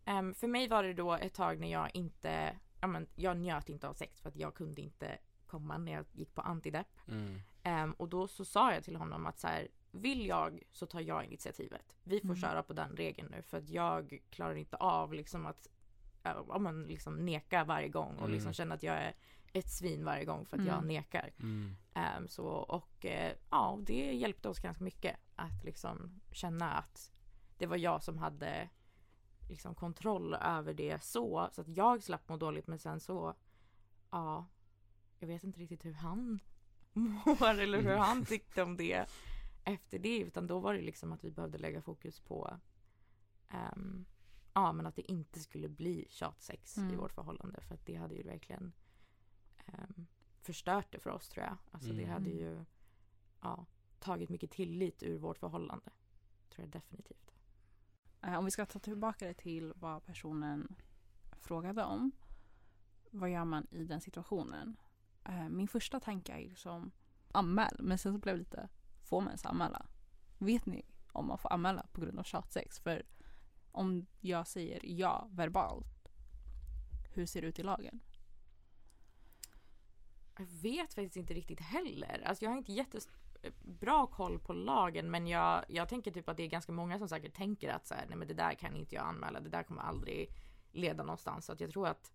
ehm, 0.04 0.35
För 0.35 0.49
mig 0.49 0.68
var 0.68 0.82
det 0.82 0.94
då 0.94 1.12
ett 1.14 1.35
tag 1.35 1.61
när 1.61 1.73
jag 1.73 1.90
inte 1.94 2.56
ja, 2.80 2.87
men, 2.87 3.06
Jag 3.14 3.37
njöt 3.37 3.68
inte 3.68 3.88
av 3.88 3.94
sex 3.94 4.20
för 4.20 4.28
att 4.28 4.37
jag 4.37 4.54
kunde 4.54 4.80
inte 4.80 5.18
komma 5.47 5.78
när 5.78 5.92
jag 5.92 6.04
gick 6.12 6.35
på 6.35 6.40
antidepp. 6.40 6.99
mm. 7.08 7.40
Ehm, 7.62 7.92
och 7.92 8.08
då 8.08 8.28
så 8.28 8.44
sa 8.44 8.73
jag 8.75 8.85
till 8.85 8.97
honom 8.97 9.26
att 9.26 9.38
så 9.38 9.47
här, 9.47 9.68
vill 9.90 10.26
jag 10.26 10.62
så 10.70 10.87
tar 10.87 11.00
jag 11.00 11.25
initiativet. 11.25 11.97
Vi 12.04 12.20
får 12.20 12.26
Mm. 12.28 12.37
köra 12.40 12.62
på 12.62 12.73
den 12.73 12.97
regeln 12.97 13.28
nu 13.30 13.42
för 13.42 13.58
att 13.58 13.68
jag 13.68 14.18
klarar 14.30 14.54
inte 14.54 14.76
av 14.76 15.12
liksom 15.14 15.47
att 15.47 15.68
ja, 16.23 16.58
men 16.58 16.82
liksom 16.82 17.16
neka 17.25 17.64
varje 17.64 17.88
gång 17.88 18.16
och 18.18 18.28
liksom 18.28 18.47
Mm. 18.47 18.54
känna 18.54 18.75
att 18.75 18.82
jag 18.82 18.94
är 18.97 19.14
ett 19.52 19.69
svin 19.71 20.05
varje 20.05 20.25
gång 20.25 20.47
för 20.47 20.59
att 20.59 20.64
jag 20.67 20.75
Mm. 20.75 20.88
nekar. 20.88 21.31
Mm. 21.40 21.76
Ehm, 21.95 22.28
så, 22.28 22.47
och 22.47 23.05
eh, 23.07 23.37
ja, 23.50 23.78
det 23.83 24.12
hjälpte 24.12 24.49
oss 24.49 24.59
ganska 24.61 24.85
mycket 24.85 25.17
att 25.37 25.64
liksom 25.64 26.21
känna 26.33 26.73
att 26.73 27.12
det 27.59 27.67
var 27.67 27.76
jag 27.76 28.02
som 28.02 28.19
hade 28.19 28.69
liksom 29.49 29.75
kontroll 29.75 30.35
över 30.35 30.75
det 30.75 31.02
så, 31.05 31.49
så 31.52 31.61
att 31.61 31.69
jag 31.69 32.02
slapp 32.02 32.28
må 32.28 32.37
dåligt 32.37 32.67
men 32.67 32.78
sen 32.78 33.00
så, 33.00 33.35
ja, 34.11 34.47
jag 35.19 35.28
vet 35.28 35.45
inte 35.45 35.61
riktigt 35.61 35.85
hur 35.85 35.93
han 35.93 36.38
mår 36.93 37.61
eller 37.61 37.83
hur 37.83 37.97
han 37.97 38.25
tyckte 38.25 38.62
om 38.62 38.76
det 38.76 39.07
efter 39.64 39.99
det 39.99 40.19
utan 40.19 40.47
då 40.47 40.59
var 40.59 40.75
det 40.75 40.81
liksom 40.81 41.12
att 41.12 41.25
vi 41.25 41.31
behövde 41.31 41.59
lägga 41.59 41.83
fokus 41.83 42.21
på 42.21 42.61
ehm, 43.49 44.05
ja 44.55 44.73
men 44.73 44.87
att 44.87 44.97
det 44.97 45.11
inte 45.12 45.40
skulle 45.40 45.69
bli 45.69 46.07
tjatsex 46.11 46.78
i 46.78 46.81
Mm. 46.81 46.97
vårt 46.97 47.12
förhållande 47.12 47.61
för 47.61 47.75
att 47.75 47.87
det 47.87 47.95
hade 47.95 48.14
ju 48.14 48.23
verkligen 48.23 48.73
ehm, 49.73 50.07
förstört 50.43 50.87
det 50.93 50.99
för 51.01 51.11
oss 51.11 51.29
tror 51.29 51.47
jag. 51.47 51.57
Alltså 51.71 51.89
det 51.93 52.03
Mm. 52.03 52.11
hade 52.11 52.31
Mm. 52.31 52.39
ju 52.39 52.65
ja, 53.41 53.67
tagit 53.99 54.31
mycket 54.31 54.51
tillit 54.51 55.03
ur 55.03 55.19
vårt 55.19 55.39
förhållande. 55.39 55.91
Tror 56.49 56.63
jag 56.65 56.71
definitivt. 56.71 57.35
Eh, 58.23 58.39
Om 58.39 58.45
vi 58.45 58.51
ska 58.51 58.67
ta 58.67 58.79
tillbaka 58.79 59.27
det 59.27 59.35
till 59.35 59.73
vad 59.77 60.05
personen 60.05 60.77
frågade 61.41 61.85
om. 61.85 62.13
Vad 63.11 63.31
gör 63.31 63.45
man 63.45 63.67
i 63.71 63.85
den 63.85 64.01
situationen? 64.01 64.77
Eh, 65.25 65.49
Min 65.49 65.69
första 65.69 66.01
tanke 66.01 66.33
är 66.33 66.49
liksom 66.49 66.91
anmäl. 67.33 67.77
Men 67.81 67.99
sen 67.99 68.13
så 68.13 68.19
blev 68.19 68.35
det 68.35 68.39
lite, 68.39 68.69
får 69.03 69.21
man 69.21 69.29
ens 69.29 69.47
anmäla? 69.47 69.87
Vet 70.39 70.67
ni 70.67 70.83
om 71.13 71.27
man 71.27 71.39
får 71.39 71.53
anmäla 71.53 71.87
på 71.93 72.01
grund 72.01 72.19
av 72.19 72.23
tjatsex? 72.23 72.79
För 72.79 73.07
om 73.73 74.07
jag 74.21 74.47
säger 74.47 74.81
ja 74.85 75.29
verbalt, 75.31 76.09
hur 77.15 77.27
ser 77.27 77.43
det 77.43 77.49
ut 77.49 77.59
i 77.59 77.63
lagen? 77.63 78.01
Jag 80.38 80.47
vet 80.47 80.95
faktiskt 80.95 81.16
inte 81.16 81.35
riktigt 81.35 81.61
heller. 81.61 82.23
Alltså 82.25 82.45
jag 82.45 82.50
har 82.50 82.59
inte 82.59 82.73
jättebra 82.73 84.07
koll 84.07 84.38
på 84.38 84.52
lagen 84.52 85.11
men 85.11 85.26
jag, 85.26 85.64
jag 85.68 85.88
tänker 85.88 86.11
typ 86.11 86.28
att 86.28 86.37
det 86.37 86.42
är 86.42 86.49
ganska 86.49 86.73
många 86.73 86.99
som 86.99 87.09
säkert 87.09 87.35
tänker 87.37 87.68
att 87.68 87.87
så 87.87 87.95
här, 87.95 88.07
nej 88.09 88.16
men 88.18 88.28
det 88.28 88.35
där 88.35 88.54
kan 88.54 88.76
inte 88.76 88.95
jag 88.95 89.04
anmäla, 89.04 89.40
det 89.40 89.49
där 89.49 89.62
kommer 89.62 89.83
aldrig 89.83 90.30
leda 90.73 91.02
någonstans. 91.02 91.45
Så 91.47 91.52
att 91.52 91.61
jag 91.61 91.71
tror 91.71 91.87
att 91.88 92.12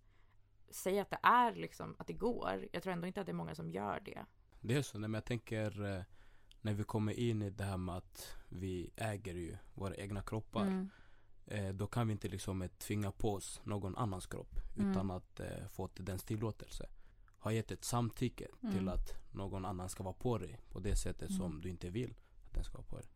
säga 0.70 1.02
att 1.02 1.10
det 1.10 1.18
är 1.22 1.54
liksom, 1.54 1.94
att 1.98 2.06
det 2.06 2.12
går. 2.12 2.68
Jag 2.72 2.82
tror 2.82 2.92
ändå 2.92 3.06
inte 3.06 3.20
att 3.20 3.26
det 3.26 3.32
är 3.32 3.34
många 3.34 3.54
som 3.54 3.70
gör 3.70 4.00
det. 4.04 4.24
Det 4.60 4.74
är 4.74 4.82
så, 4.82 4.98
nej, 4.98 5.08
men 5.08 5.14
jag 5.14 5.24
tänker 5.24 5.96
eh, 5.96 6.02
när 6.60 6.74
vi 6.74 6.84
kommer 6.84 7.12
in 7.12 7.42
i 7.42 7.50
det 7.50 7.64
här 7.64 7.76
med 7.76 7.96
att 7.96 8.36
vi 8.48 8.90
äger 8.96 9.34
ju 9.34 9.56
våra 9.74 9.94
egna 9.96 10.22
kroppar. 10.22 10.66
Mm. 10.66 10.90
Eh, 11.46 11.68
då 11.68 11.86
kan 11.86 12.06
vi 12.06 12.12
inte 12.12 12.28
liksom 12.28 12.62
eh, 12.62 12.68
tvinga 12.68 13.12
på 13.12 13.32
oss 13.34 13.60
någon 13.64 13.96
annans 13.96 14.26
kropp 14.26 14.60
Mm. 14.76 14.90
utan 14.90 15.10
att 15.10 15.40
eh, 15.40 15.66
få 15.68 15.88
till 15.88 16.04
dens 16.04 16.24
tillåtelse. 16.24 16.86
Ha 17.44 17.52
gett 17.52 17.70
ett 17.70 17.84
samtycke 17.84 18.46
till 18.60 18.70
Mm. 18.78 18.88
att 18.88 19.14
någon 19.32 19.64
annan 19.64 19.88
ska 19.88 20.02
vara 20.02 20.14
på 20.14 20.38
dig 20.38 20.60
på 20.70 20.80
det 20.80 20.96
sättet 20.96 21.28
Mm. 21.30 21.38
som 21.42 21.60
du 21.60 21.68
inte 21.68 21.90
vill 21.90 22.14
att 22.46 22.54
den 22.54 22.64
ska 22.64 22.72
vara 22.78 22.86
på 22.86 22.96
dig. 22.98 23.06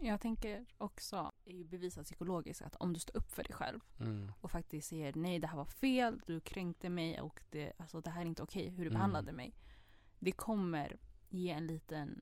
Jag 0.00 0.20
tänker 0.20 0.66
också, 0.78 1.32
det 1.44 1.50
är 1.52 1.56
ju 1.56 1.64
bevisat 1.64 2.04
psykologiskt 2.04 2.62
att 2.62 2.76
om 2.76 2.92
du 2.92 3.00
står 3.00 3.16
upp 3.16 3.30
för 3.30 3.42
dig 3.44 3.52
själv 3.52 3.80
Mm. 4.00 4.32
och 4.40 4.50
faktiskt 4.50 4.88
säger 4.88 5.12
nej 5.14 5.38
det 5.38 5.46
här 5.46 5.56
var 5.56 5.64
fel, 5.64 6.20
du 6.26 6.40
kränkte 6.40 6.88
mig 6.88 7.20
och 7.20 7.40
det, 7.50 7.72
alltså, 7.78 8.00
det 8.00 8.10
här 8.10 8.20
är 8.22 8.26
inte 8.26 8.42
okej 8.42 8.68
hur 8.68 8.76
du 8.76 8.82
Mm. 8.82 8.92
behandlade 8.92 9.32
mig. 9.32 9.54
Det 10.18 10.32
kommer 10.32 10.96
ge 11.28 11.50
en 11.50 11.66
liten, 11.66 12.20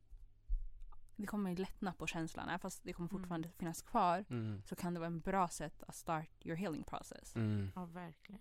det 1.16 1.26
kommer 1.26 1.56
lättna 1.56 1.92
på 1.92 2.06
känslan. 2.06 2.48
Även 2.48 2.58
fast 2.60 2.84
det 2.84 2.92
kommer 2.92 3.08
Mm. 3.10 3.20
fortfarande 3.20 3.48
finnas 3.50 3.82
kvar 3.82 4.24
Mm. 4.30 4.62
så 4.66 4.76
kan 4.76 4.94
det 4.94 5.00
vara 5.00 5.06
en 5.06 5.20
bra 5.20 5.48
sätt 5.48 5.82
att 5.82 5.94
start 5.94 6.30
your 6.46 6.56
healing 6.56 6.82
process. 6.84 7.36
Mm. 7.36 7.70
Ja, 7.74 7.84
verkligen. 7.84 8.40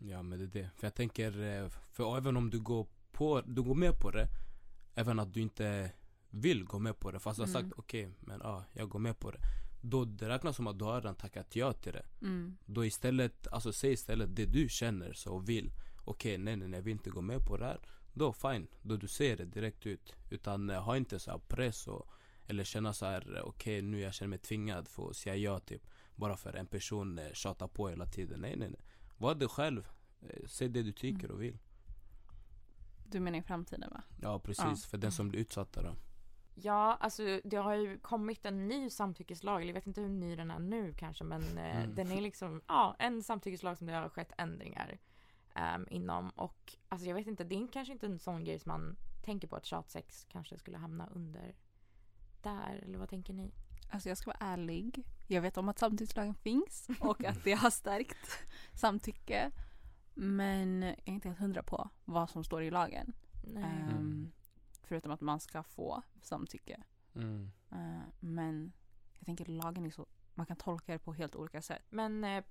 Ja 0.00 0.22
men 0.22 0.38
det 0.38 0.44
är 0.44 0.62
det. 0.62 0.70
För 0.76 0.86
jag 0.86 0.94
tänker, 0.94 1.40
eh, 1.42 1.68
för 1.92 2.16
även 2.16 2.36
om 2.36 2.50
du 2.50 2.60
går, 2.60 2.86
på, 3.12 3.40
du 3.40 3.62
går 3.62 3.74
med 3.74 3.98
på 4.00 4.10
det 4.10 4.28
Även 4.94 5.18
att 5.18 5.34
du 5.34 5.40
inte 5.40 5.92
vill 6.30 6.64
gå 6.64 6.78
med 6.78 6.98
på 7.00 7.10
det 7.10 7.18
fast 7.18 7.36
du 7.36 7.42
har 7.42 7.48
Mm. 7.48 7.62
sagt 7.70 7.78
okej 7.78 8.10
men 8.20 8.40
ja, 8.44 8.64
jag 8.72 8.88
går 8.88 8.98
med 8.98 9.18
på 9.18 9.30
det. 9.30 9.38
Då 9.82 10.04
det 10.04 10.28
räknas 10.28 10.56
som 10.56 10.66
att 10.66 10.78
du 10.78 10.84
har 10.84 10.94
redan 11.00 11.14
tackat 11.14 11.56
ja 11.56 11.72
till 11.72 11.92
det. 11.92 12.06
Mm. 12.22 12.56
Då 12.66 12.84
istället, 12.84 13.48
alltså 13.48 13.72
säg 13.72 13.92
istället 13.92 14.36
det 14.36 14.46
du 14.46 14.68
känner 14.68 15.12
så 15.12 15.32
och 15.34 15.48
vill. 15.48 15.72
Okej 16.04 16.38
nej 16.38 16.56
nej 16.56 16.68
nej, 16.68 16.78
jag 16.78 16.84
vill 16.84 16.92
inte 16.92 17.10
gå 17.10 17.20
med 17.20 17.38
på 17.46 17.56
det 17.56 17.64
här. 17.64 17.80
Då 18.14 18.32
fine, 18.32 18.66
då 18.82 18.96
du 18.96 19.08
säger 19.08 19.36
det 19.36 19.44
direkt 19.44 19.86
ut. 19.86 20.14
Utan 20.30 20.70
eh, 20.70 20.82
ha 20.82 20.96
inte 20.96 21.18
så 21.18 21.38
press 21.38 21.86
och 21.86 22.08
Eller 22.46 22.64
känna 22.64 22.92
så 22.92 23.06
här 23.06 23.36
eh, 23.36 23.42
okej 23.42 23.82
nu 23.82 24.00
jag 24.00 24.14
känner 24.14 24.28
mig 24.28 24.38
tvingad 24.38 24.88
för 24.88 25.10
att 25.10 25.16
säga 25.16 25.36
ja 25.36 25.58
typ. 25.58 25.82
Bara 26.16 26.36
för 26.36 26.52
en 26.56 26.66
person 26.66 27.18
eh, 27.18 27.32
tjatar 27.32 27.68
på 27.68 27.88
hela 27.88 28.06
tiden. 28.06 28.40
Nej 28.40 28.56
nej 28.56 28.68
nej 28.68 28.80
Var 29.18 29.34
dig 29.34 29.48
själv 29.48 29.88
Eh, 30.22 30.46
Säg 30.46 30.68
det 30.68 30.82
du 30.82 30.92
tycker 30.92 31.24
Mm. 31.24 31.36
och 31.36 31.42
vill 31.42 31.58
Du 33.06 33.20
menar 33.20 33.38
i 33.38 33.42
framtiden 33.42 33.90
va? 33.90 34.02
Ja 34.22 34.38
precis, 34.38 34.64
Ja. 34.84 34.88
för 34.90 34.98
den 34.98 35.12
som 35.12 35.28
blir 35.28 35.40
utsatta 35.40 35.82
då 35.82 35.94
Ja, 36.54 36.94
alltså 37.00 37.40
det 37.44 37.56
har 37.56 37.74
ju 37.74 37.98
kommit 37.98 38.44
en 38.46 38.68
ny 38.68 38.90
samtyckeslag. 38.90 39.64
Jag 39.64 39.74
vet 39.74 39.86
inte 39.86 40.00
hur 40.00 40.08
ny 40.08 40.36
den 40.36 40.50
är 40.50 40.58
nu 40.58 40.94
kanske, 40.94 41.24
men 41.24 41.42
eh, 41.58 41.76
Mm. 41.82 41.94
den 41.94 42.10
är 42.12 42.20
liksom, 42.20 42.62
ja, 42.68 42.96
en 42.98 43.22
samtyckeslag 43.22 43.78
som 43.78 43.86
det 43.86 43.92
har 43.92 44.08
skett 44.08 44.32
ändringar 44.38 44.98
ehm, 45.54 45.86
inom. 45.90 46.30
Och 46.30 46.76
alltså 46.88 47.08
jag 47.08 47.14
vet 47.14 47.26
inte, 47.26 47.44
det 47.44 47.54
är 47.54 47.68
kanske 47.72 47.92
inte 47.92 48.06
en 48.06 48.18
sån 48.18 48.44
grej 48.44 48.58
som 48.58 48.70
man 48.72 48.96
tänker 49.24 49.48
på 49.48 49.56
att 49.56 49.64
tjatsex 49.64 50.24
kanske 50.28 50.58
skulle 50.58 50.78
hamna 50.78 51.06
under 51.06 51.54
där, 52.42 52.80
eller 52.84 52.98
vad 52.98 53.08
tänker 53.08 53.32
ni? 53.32 53.52
Alltså 53.88 54.08
jag 54.08 54.18
ska 54.18 54.30
vara 54.30 54.52
ärlig. 54.52 55.04
Jag 55.26 55.42
vet 55.42 55.56
om 55.56 55.68
att 55.68 55.78
samtyckeslagen 55.78 56.34
finns 56.34 56.88
och 57.00 57.24
att 57.24 57.44
det 57.44 57.52
har 57.52 57.70
stärkt 57.70 58.28
samtycke. 58.74 59.50
Men 60.14 60.82
jag 60.82 60.98
är 61.04 61.12
inte 61.12 61.28
helt 61.28 61.40
hundra 61.40 61.62
på 61.62 61.90
vad 62.04 62.30
som 62.30 62.44
står 62.44 62.62
i 62.62 62.70
lagen. 62.70 63.12
Mm. 63.46 64.32
Förutom 64.82 65.12
att 65.12 65.20
man 65.20 65.40
ska 65.40 65.62
få 65.62 66.02
samtycke. 66.22 66.82
mm. 67.14 67.50
Eh, 67.70 68.02
men 68.20 68.72
jag 69.18 69.26
tänker 69.26 69.44
lagen 69.44 69.86
är 69.86 69.90
så, 69.90 70.06
man 70.34 70.46
kan 70.46 70.56
tolka 70.56 70.92
det 70.92 70.98
på 70.98 71.12
helt 71.12 71.36
olika 71.36 71.62
sätt. 71.62 71.82
Men 71.90 72.24
eh, 72.24 72.44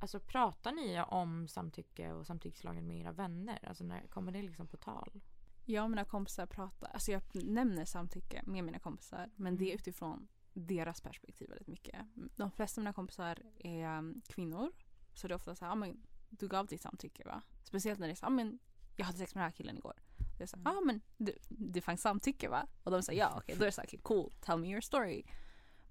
alltså 0.00 0.20
pratar 0.20 0.72
ni 0.72 1.02
om 1.08 1.48
samtycke 1.48 2.12
och 2.12 2.26
samtyckeslagen 2.26 2.86
med 2.86 3.00
era 3.00 3.12
vänner? 3.12 3.68
Alltså 3.68 3.84
när 3.84 4.06
kommer 4.06 4.32
det 4.32 4.42
liksom 4.42 4.66
på 4.66 4.76
tal? 4.76 5.20
Jag 5.64 5.84
och 5.84 5.90
mina 5.90 6.04
kompisar 6.04 6.46
pratar, 6.46 6.88
alltså 6.88 7.12
jag 7.12 7.22
nämner 7.32 7.84
samtycke 7.84 8.42
med 8.46 8.64
mina 8.64 8.78
kompisar. 8.78 9.30
Men 9.36 9.56
det 9.56 9.70
är 9.70 9.74
utifrån 9.74 10.28
deras 10.54 11.00
perspektiv 11.00 11.48
väldigt 11.48 11.68
mycket. 11.68 12.06
De 12.36 12.50
flesta 12.50 12.80
av 12.80 12.82
mina 12.82 12.92
kompisar 12.92 13.38
är 13.58 13.98
um, 13.98 14.22
kvinnor. 14.28 14.72
Så 15.14 15.28
det 15.28 15.34
är 15.34 15.36
ofta 15.36 15.54
så 15.54 15.64
här, 15.64 15.72
ah, 15.72 15.74
men 15.74 16.06
du 16.30 16.48
gav 16.48 16.66
ditt 16.66 16.80
samtycke 16.82 17.24
va? 17.24 17.42
Speciellt 17.62 18.00
när 18.00 18.06
det 18.06 18.12
är 18.12 18.16
så, 18.16 18.26
ah, 18.26 18.30
men 18.30 18.58
jag 18.96 19.06
hade 19.06 19.18
sex 19.18 19.34
med 19.34 19.42
den 19.42 19.50
här 19.50 19.56
killen 19.56 19.76
igår. 19.76 19.94
Det 20.38 20.42
är 20.42 20.46
så, 20.46 20.56
Mm. 20.56 20.72
ja 20.72 20.78
ah, 20.78 20.80
men 20.80 21.00
du, 21.16 21.38
det 21.48 21.80
fanns 21.80 22.02
samtycke 22.02 22.48
va? 22.48 22.66
Och 22.82 22.90
de 22.90 23.02
säger 23.02 23.20
ja, 23.20 23.34
okej 23.36 23.56
då 23.56 23.62
är 23.62 23.66
det 23.66 23.72
så 23.72 23.80
här, 23.80 23.88
okay, 23.88 24.00
cool, 24.02 24.32
tell 24.40 24.58
me 24.58 24.70
your 24.70 24.80
story. 24.80 25.24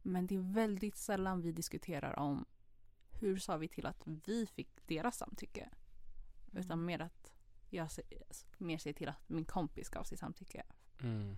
Men 0.01 0.27
det 0.27 0.35
är 0.35 0.53
väldigt 0.53 0.97
sällan 0.97 1.41
vi 1.41 1.51
diskuterar 1.51 2.19
om 2.19 2.45
hur 3.11 3.37
sa 3.37 3.57
vi 3.57 3.67
till 3.67 3.85
att 3.85 4.01
vi 4.05 4.45
fick 4.47 4.87
deras 4.87 5.17
samtycke. 5.17 5.69
Utan 6.51 6.85
mer 6.85 6.99
att 6.99 7.33
jag 7.69 7.89
mer 8.57 8.77
ser 8.77 8.93
till 8.93 9.09
att 9.09 9.29
min 9.29 9.45
kompis 9.45 9.89
gav 9.89 10.03
sitt 10.03 10.19
samtycke. 10.19 10.63
Mm. 11.01 11.35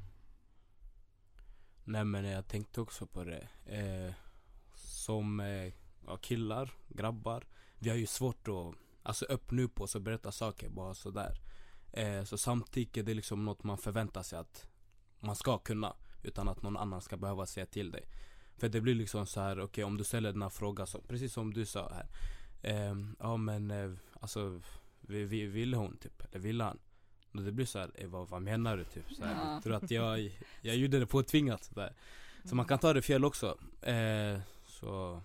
Nej 1.85 2.05
men 2.05 2.25
jag 2.25 2.47
tänkte 2.47 2.81
också 2.81 3.07
på 3.07 3.23
det. 3.23 3.47
Eh, 3.65 4.13
Som 4.75 5.39
eh, 5.39 5.73
ja, 6.07 6.17
killar, 6.21 6.71
grabbar. 6.87 7.43
Vi 7.79 7.89
har 7.89 7.97
ju 7.97 8.05
svårt 8.07 8.47
att 8.47 8.75
alltså, 9.03 9.25
öppna 9.25 9.61
upp 9.61 9.81
oss 9.81 9.95
och 9.95 10.01
berätta 10.01 10.31
saker 10.31 10.69
bara 10.69 10.93
sådär. 10.93 11.39
Eh, 11.93 12.23
Så 12.23 12.37
samtycke 12.37 13.01
det 13.03 13.11
är 13.11 13.15
liksom 13.15 13.45
något 13.45 13.63
man 13.63 13.77
förväntar 13.77 14.23
sig 14.23 14.39
att 14.39 14.67
man 15.19 15.35
ska 15.35 15.57
kunna 15.57 15.95
Utan 16.23 16.47
att 16.47 16.61
någon 16.61 16.77
annan 16.77 17.01
ska 17.01 17.17
behöva 17.17 17.45
säga 17.45 17.65
till 17.65 17.91
dig. 17.91 18.07
För 18.57 18.69
det 18.69 18.81
blir 18.81 18.95
liksom 18.95 19.25
så 19.27 19.41
här, 19.41 19.59
okej 19.59 19.83
om 19.83 19.97
du 19.97 20.03
ställer 20.03 20.31
den 20.31 20.41
här 20.41 20.49
frågan 20.49 20.87
så, 20.87 21.01
Precis 21.01 21.33
som 21.33 21.53
du 21.53 21.65
sa 21.65 21.91
här. 21.93 22.07
Eh, 22.61 22.95
Ja 23.19 23.37
men 23.37 23.71
eh, 23.71 23.91
alltså 24.19 24.61
vi, 25.01 25.23
vi, 25.23 25.45
Ville 25.45 25.77
hon 25.77 25.97
typ, 25.97 26.21
eller 26.21 26.39
ville 26.39 26.63
han? 26.63 26.79
Och 27.37 27.43
det 27.43 27.51
blir 27.51 27.65
så 27.65 27.79
här, 27.79 27.91
eh, 27.95 28.07
vad, 28.07 28.41
menar 28.41 28.77
du? 28.77 28.83
Typ? 28.83 29.13
Så 29.13 29.25
här, 29.25 29.53
Ja. 29.53 29.61
Tror 29.61 29.75
att 29.75 29.91
jag, 29.91 30.39
jag 30.61 30.75
gjorde 30.75 30.99
det 30.99 31.05
påtvingat 31.05 31.63
sådär 31.63 31.93
Så 32.43 32.55
man 32.55 32.65
kan 32.65 32.79
ta 32.79 32.93
det 32.93 33.01
fel 33.01 33.25
också. 33.25 33.57
Eh, 33.81 34.39
Så 34.67 35.21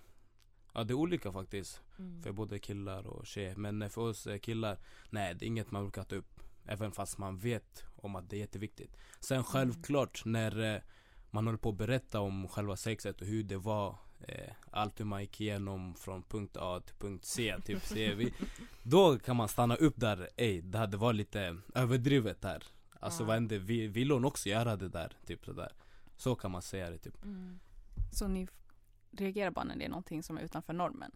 Ja 0.74 0.84
det 0.84 0.92
är 0.92 0.94
olika 0.94 1.32
faktiskt. 1.32 1.80
Mm. 1.98 2.22
För 2.22 2.32
både 2.32 2.58
killar 2.58 3.06
och 3.06 3.26
tjejer. 3.26 3.56
Men 3.56 3.82
eh, 3.82 3.88
för 3.88 4.00
oss 4.00 4.26
eh, 4.26 4.38
killar 4.38 4.78
Nej 5.10 5.34
det 5.34 5.44
är 5.44 5.46
inget 5.46 5.70
man 5.70 5.82
brukar 5.82 6.04
ta 6.04 6.14
upp. 6.16 6.40
Även 6.66 6.92
fast 6.92 7.18
man 7.18 7.38
vet 7.38 7.84
om 7.96 8.16
att 8.16 8.30
det 8.30 8.36
är 8.36 8.40
jätteviktigt. 8.40 8.96
Sen 9.20 9.44
självklart 9.44 10.24
när 10.24 10.74
eh, 10.74 10.80
Man 11.30 11.46
håller 11.46 11.58
på 11.58 11.68
att 11.68 11.76
berätta 11.76 12.20
om 12.20 12.48
själva 12.48 12.76
sexet 12.76 13.20
och 13.20 13.26
hur 13.26 13.42
det 13.42 13.56
var 13.56 13.98
eh, 14.28 14.52
Allt 14.70 15.00
hur 15.00 15.04
man 15.04 15.20
gick 15.20 15.40
igenom 15.40 15.94
från 15.94 16.22
punkt 16.22 16.56
A 16.60 16.80
till 16.86 16.94
punkt 16.96 17.24
C 17.24 17.56
typ 17.64 17.82
ser 17.82 18.14
vi 18.14 18.34
Då 18.82 19.18
kan 19.18 19.36
man 19.36 19.48
stanna 19.48 19.76
upp 19.76 19.94
där 19.96 20.28
Ey 20.36 20.60
det 20.60 20.78
hade 20.78 20.96
var 20.96 21.12
lite 21.12 21.56
överdrivet 21.74 22.40
där 22.40 22.64
Alltså 23.00 23.22
Ja. 23.22 23.26
vad 23.26 23.34
hände? 23.34 23.58
Vi- 23.58 23.86
Ville 23.86 24.14
hon 24.14 24.24
också 24.24 24.48
göra 24.48 24.76
det 24.76 24.88
där? 24.88 25.12
Typ 25.26 25.44
sådär 25.44 25.72
Så 26.16 26.34
kan 26.34 26.50
man 26.50 26.62
säga 26.62 26.90
det 26.90 26.98
typ 26.98 27.24
Mm. 27.24 27.58
Så 28.12 28.28
ni 28.28 28.48
reagerar 29.10 29.50
bara 29.50 29.64
när 29.64 29.76
det 29.76 29.84
är 29.84 29.88
någonting 29.88 30.22
som 30.22 30.38
är 30.38 30.42
utanför 30.42 30.72
normen? 30.72 31.12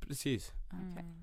Precis 0.00 0.50
Okej. 0.66 1.04
Mm. 1.04 1.22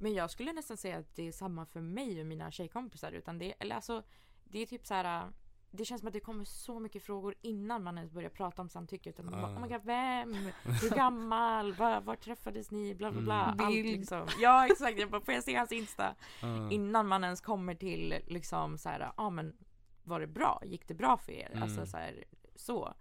Men 0.00 0.14
jag 0.14 0.30
skulle 0.30 0.52
nästan 0.52 0.76
säga 0.76 0.98
att 0.98 1.14
det 1.14 1.28
är 1.28 1.32
samma 1.32 1.66
för 1.66 1.80
mig 1.80 2.20
och 2.20 2.26
mina 2.26 2.50
tjejkompisar. 2.50 3.12
Utan 3.12 3.38
det, 3.38 3.54
eller 3.58 3.74
alltså, 3.76 4.02
det 4.44 4.58
är 4.62 4.66
typ 4.66 4.86
så 4.86 4.94
här. 4.94 5.30
Det 5.76 5.84
känns 5.84 6.00
som 6.00 6.06
att 6.08 6.12
det 6.12 6.20
kommer 6.20 6.44
så 6.44 6.80
mycket 6.80 7.02
frågor 7.02 7.34
innan 7.42 7.82
man 7.82 7.98
ens 7.98 8.12
börjar 8.12 8.30
prata 8.30 8.62
om 8.62 8.68
samtycke. 8.68 9.10
Utan 9.10 9.24
man 9.24 9.34
bara, 9.42 9.52
Ah. 9.52 9.56
oh 9.56 9.62
my 9.62 9.68
god, 9.68 9.84
vem? 9.84 10.34
Hur 10.82 10.90
gammal? 10.96 11.72
Var, 11.72 12.00
var 12.00 12.16
träffades 12.16 12.70
ni? 12.70 12.94
Bla 12.94 13.12
bla 13.12 13.20
bla. 13.20 13.44
Mm. 13.52 13.66
Allt 13.66 13.74
liksom. 13.74 14.26
Ja 14.40 14.66
exakt, 14.66 14.98
jag 14.98 15.10
bara, 15.10 15.20
får 15.20 15.34
jag 15.34 15.44
se 15.44 15.54
hans 15.54 15.72
Insta? 15.72 16.14
Ja. 16.42 16.70
Innan 16.70 17.06
man 17.06 17.24
ens 17.24 17.40
kommer 17.40 17.74
till 17.74 18.14
liksom 18.26 18.78
så 18.78 18.88
här, 18.88 19.00
ja 19.00 19.12
ah, 19.16 19.30
men 19.30 19.56
var 20.04 20.20
det 20.20 20.26
bra? 20.26 20.62
Gick 20.64 20.88
det 20.88 20.94
bra 20.94 21.16
för 21.16 21.32
er? 21.32 21.50
Mm. 21.50 21.62
Alltså 21.62 21.86
så 21.86 21.96
här, 21.96 22.24
så. 22.56 22.94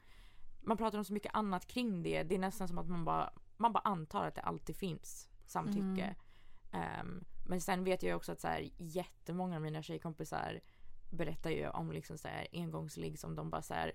Man 0.62 0.78
pratar 0.78 0.98
om 0.98 1.06
så 1.06 1.14
mycket 1.14 1.36
annat 1.36 1.68
kring 1.68 2.04
det. 2.04 2.24
Det 2.24 2.36
är 2.36 2.40
nästan 2.40 2.68
som 2.68 2.78
att 2.78 2.88
man 2.90 3.06
bara, 3.06 3.34
man 3.58 3.74
bara 3.74 3.82
antar 3.84 4.28
att 4.28 4.36
det 4.36 4.42
alltid 4.42 4.76
finns 4.76 5.30
samtycke. 5.46 6.16
Ehm, 6.72 7.24
men 7.46 7.62
sen 7.62 7.84
vet 7.84 8.04
jag 8.04 8.16
också 8.18 8.32
att 8.32 8.40
så 8.40 8.48
här, 8.48 8.70
jättemånga 8.78 9.56
av 9.56 9.62
mina 9.62 9.82
tjejkompisar 9.84 10.62
berättar 11.14 11.50
ju 11.50 11.70
om 11.70 11.92
liksom 11.92 12.18
så 12.18 12.28
här 12.28 12.48
engångsligg 12.54 13.20
som 13.20 13.36
de 13.36 13.50
bara 13.50 13.62
så 13.62 13.74
här, 13.74 13.92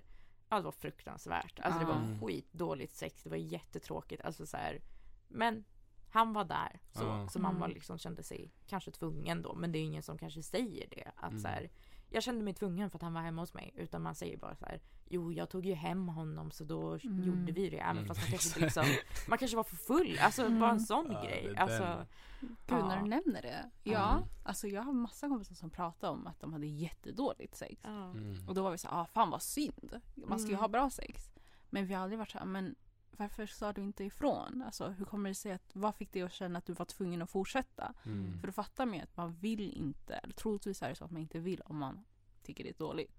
ja 0.49 0.57
det 0.57 0.63
var 0.63 0.71
fruktansvärt. 0.71 1.59
Alltså 1.59 1.79
det 1.79 1.85
var 1.85 1.95
Mm. 1.95 2.19
skitdåligt 2.21 2.95
sex, 2.95 3.23
det 3.23 3.29
var 3.29 3.37
jättetråkigt. 3.37 4.21
Alltså 4.25 4.45
så 4.45 4.57
här, 4.57 4.81
men 5.27 5.63
han 6.09 6.33
var 6.33 6.43
där. 6.45 6.79
Så, 6.91 7.03
Ja. 7.03 7.27
så 7.29 7.39
man 7.39 7.55
var 7.59 7.65
Mm. 7.65 7.73
liksom 7.75 7.97
kände 7.97 8.23
sig 8.23 8.51
kanske 8.67 8.91
tvungen 8.91 9.41
då. 9.41 9.55
Men 9.55 9.71
det 9.71 9.79
är 9.79 9.83
ingen 9.83 10.03
som 10.03 10.17
kanske 10.17 10.43
säger 10.43 10.87
det. 10.89 11.11
Att 11.15 11.31
Mm. 11.31 11.41
så 11.41 11.47
här, 11.47 11.69
jag 12.09 12.23
kände 12.23 12.43
mig 12.43 12.53
tvungen 12.53 12.89
för 12.89 12.97
att 12.97 13.01
han 13.01 13.13
var 13.13 13.21
hemma 13.21 13.41
hos 13.41 13.53
mig. 13.53 13.73
Utan 13.75 14.01
man 14.01 14.15
säger 14.15 14.37
bara 14.37 14.55
så 14.55 14.65
här, 14.65 14.81
jo 15.05 15.31
jag 15.33 15.49
tog 15.49 15.65
ju 15.65 15.73
hem 15.73 16.07
honom 16.07 16.51
så 16.51 16.63
då 16.63 16.93
Mm. 17.03 17.23
gjorde 17.23 17.51
vi 17.51 17.69
det. 17.69 17.79
Även 17.79 17.97
Mm, 17.97 18.07
fast 18.07 18.21
man 18.21 18.29
kanske 18.29 18.47
inte 18.49 18.59
liksom, 18.59 18.85
man 19.29 19.37
kanske 19.37 19.57
var 19.57 19.63
för 19.63 19.75
full. 19.75 20.19
Alltså 20.21 20.45
Mm. 20.45 20.59
bara 20.59 20.71
en 20.71 20.79
sån 20.79 21.11
Ja, 21.11 21.21
grej. 21.23 21.53
Alltså. 21.57 22.05
Gud, 22.41 22.55
när 22.67 22.95
Ja. 22.95 23.01
du 23.03 23.09
nämner 23.09 23.41
det. 23.41 23.69
Ja, 23.83 24.11
Mm. 24.17 24.23
alltså 24.43 24.67
jag 24.67 24.81
har 24.83 24.93
massa 24.93 25.27
kompisar 25.27 25.55
som 25.55 25.69
pratar 25.69 26.09
om 26.09 26.27
att 26.27 26.39
de 26.39 26.53
hade 26.53 26.67
jättedåligt 26.67 27.55
sex. 27.55 27.85
Mm. 27.85 28.47
Och 28.47 28.55
då 28.55 28.63
var 28.63 28.71
vi 28.71 28.77
så 28.77 28.87
här, 28.87 29.01
ah, 29.01 29.05
fan 29.05 29.29
vad 29.29 29.41
synd. 29.41 29.99
Man 30.15 30.39
ska 30.39 30.47
ju 30.47 30.53
Mm. 30.53 30.61
ha 30.61 30.67
bra 30.67 30.89
sex. 30.89 31.31
Men 31.69 31.85
vi 31.85 31.93
har 31.93 32.03
aldrig 32.03 32.19
varit 32.19 32.31
så 32.31 32.37
här, 32.37 32.45
men 32.45 32.75
varför 33.19 33.45
sa 33.45 33.73
du 33.73 33.81
inte 33.81 34.03
ifrån? 34.03 34.61
Alltså 34.65 34.87
hur 34.87 35.05
kommer 35.05 35.29
det 35.29 35.35
sig 35.35 35.51
att, 35.51 35.69
vad 35.73 35.95
fick 35.95 36.11
dig 36.13 36.21
att 36.21 36.33
känna 36.33 36.57
att 36.59 36.65
du 36.65 36.73
var 36.73 36.85
tvungen 36.85 37.21
att 37.21 37.29
fortsätta? 37.29 37.93
Mm. 38.05 38.39
För 38.39 38.47
då 38.47 38.53
fattar 38.53 38.85
ju 38.85 38.99
att 39.01 39.17
man 39.17 39.33
vill 39.35 39.73
inte, 39.73 40.13
eller 40.13 40.33
troligtvis 40.33 40.81
är 40.81 40.89
det 40.89 40.95
så 40.95 41.05
att 41.05 41.11
man 41.11 41.21
inte 41.21 41.39
vill 41.39 41.61
om 41.61 41.77
man 41.77 42.05
tycker 42.43 42.63
det 42.63 42.69
är 42.69 42.77
dåligt. 42.79 43.15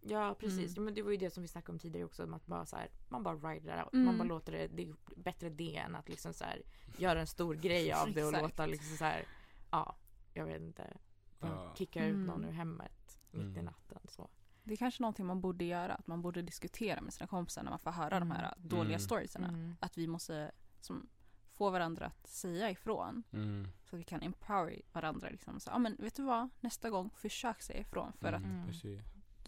Ja 0.00 0.34
precis, 0.40 0.58
Mm. 0.58 0.72
Ja, 0.76 0.80
men 0.80 0.94
det 0.94 1.02
var 1.02 1.10
ju 1.10 1.16
det 1.16 1.30
som 1.30 1.42
vi 1.42 1.48
snackade 1.48 1.72
om 1.72 1.78
tidigare 1.78 2.04
också. 2.06 2.34
Att 2.34 2.46
bara 2.46 2.66
så 2.66 2.76
här, 2.76 2.90
man 3.08 3.22
bara 3.22 3.34
rider 3.36 3.84
out. 3.84 3.92
Mm. 3.92 4.06
Man 4.06 4.18
bara 4.18 4.24
låter 4.28 4.52
det, 4.52 4.66
det 4.68 4.82
är 4.82 4.94
bättre 5.16 5.50
det 5.50 5.76
än 5.76 5.94
att 5.94 6.08
liksom 6.08 6.32
så 6.34 6.44
här, 6.44 6.62
göra 6.98 7.20
en 7.20 7.26
stor 7.26 7.54
grej 7.54 7.92
av 8.02 8.12
det 8.12 8.24
och 8.24 8.32
låta 8.32 8.66
liksom 8.66 8.96
så 8.96 9.04
här, 9.04 9.24
ja, 9.70 9.96
jag 10.34 10.46
vet 10.46 10.62
inte. 10.62 10.96
Ja. 11.40 11.74
Kicka 11.78 12.04
ut 12.06 12.14
Mm. 12.14 12.26
någon 12.26 12.44
ur 12.44 12.52
hemmet 12.52 13.18
mitt 13.30 13.44
i 13.44 13.48
Mm. 13.48 13.64
natten 13.64 14.00
så. 14.08 14.28
Det 14.68 14.74
är 14.74 14.76
kanske 14.76 15.02
någonting 15.02 15.26
man 15.26 15.40
borde 15.40 15.64
göra, 15.64 15.94
att 15.94 16.06
man 16.06 16.22
borde 16.22 16.42
diskutera 16.42 17.00
med 17.00 17.12
sina 17.14 17.26
kompisar 17.26 17.62
när 17.62 17.70
man 17.70 17.78
får 17.78 17.90
höra 17.90 18.20
de 18.20 18.30
här 18.30 18.54
dåliga 18.58 18.84
Mm. 18.96 19.00
storiesarna. 19.00 19.48
Mm. 19.48 19.76
Att 19.80 19.98
vi 19.98 20.06
måste 20.06 20.50
som, 20.80 21.08
få 21.54 21.70
varandra 21.70 22.06
att 22.06 22.26
säga 22.26 22.70
ifrån. 22.70 23.22
Mm. 23.32 23.68
Så 23.84 23.96
att 23.96 24.00
vi 24.00 24.04
kan 24.04 24.22
empower 24.22 24.80
varandra. 24.92 25.28
Liksom. 25.30 25.60
Så, 25.60 25.70
ah, 25.70 25.78
men 25.78 25.96
vet 25.98 26.14
du 26.16 26.22
vad, 26.22 26.48
nästa 26.60 26.90
gång 26.90 27.10
försök 27.10 27.62
säga 27.62 27.80
ifrån. 27.80 28.12
För 28.12 28.32
att 28.32 28.42
Mm. 28.42 28.70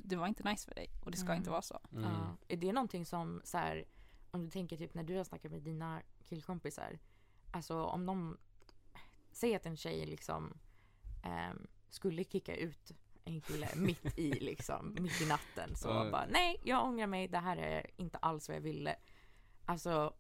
Det 0.03 0.17
var 0.17 0.27
inte 0.27 0.51
nice 0.51 0.65
för 0.69 0.75
dig 0.75 0.89
och 1.05 1.11
det 1.11 1.17
ska 1.17 1.27
Mm. 1.27 1.37
inte 1.39 1.51
vara 1.51 1.63
så. 1.63 1.79
Mm. 1.93 2.05
Ja. 2.05 2.37
Är 2.49 2.57
det 2.57 2.73
någonting 2.73 3.07
som 3.07 3.41
så 3.45 3.59
här, 3.59 3.85
om 4.31 4.45
du 4.45 4.51
tänker 4.51 4.77
typ 4.77 4.95
när 4.95 5.03
du 5.03 5.17
har 5.17 5.25
snackat 5.25 5.53
med 5.53 5.63
dina 5.63 6.03
killkompisar. 6.25 6.99
Alltså 7.51 7.85
om 7.85 8.07
de, 8.07 8.37
säg 9.33 9.55
att 9.55 9.67
en 9.67 9.77
tjej 9.77 10.07
liksom 10.07 10.59
ehm, 11.25 11.67
skulle 11.89 12.25
kicka 12.25 12.57
ut 12.57 12.93
en 13.25 13.41
kille 13.41 13.69
mitt 13.77 14.19
i 14.19 14.31
liksom, 14.41 14.97
mitt 15.01 15.21
i 15.23 15.27
natten. 15.27 15.77
Så 15.77 15.89
Ja. 15.89 16.09
bara 16.13 16.27
nej, 16.27 16.57
jag 16.65 16.85
ångrar 16.85 17.07
mig, 17.07 17.29
det 17.29 17.39
här 17.39 17.57
är 17.57 17.87
inte 17.97 18.19
alls 18.19 18.49
vad 18.49 18.57
jag 18.57 18.63
ville. 18.63 18.97
Alltså, 19.65 20.15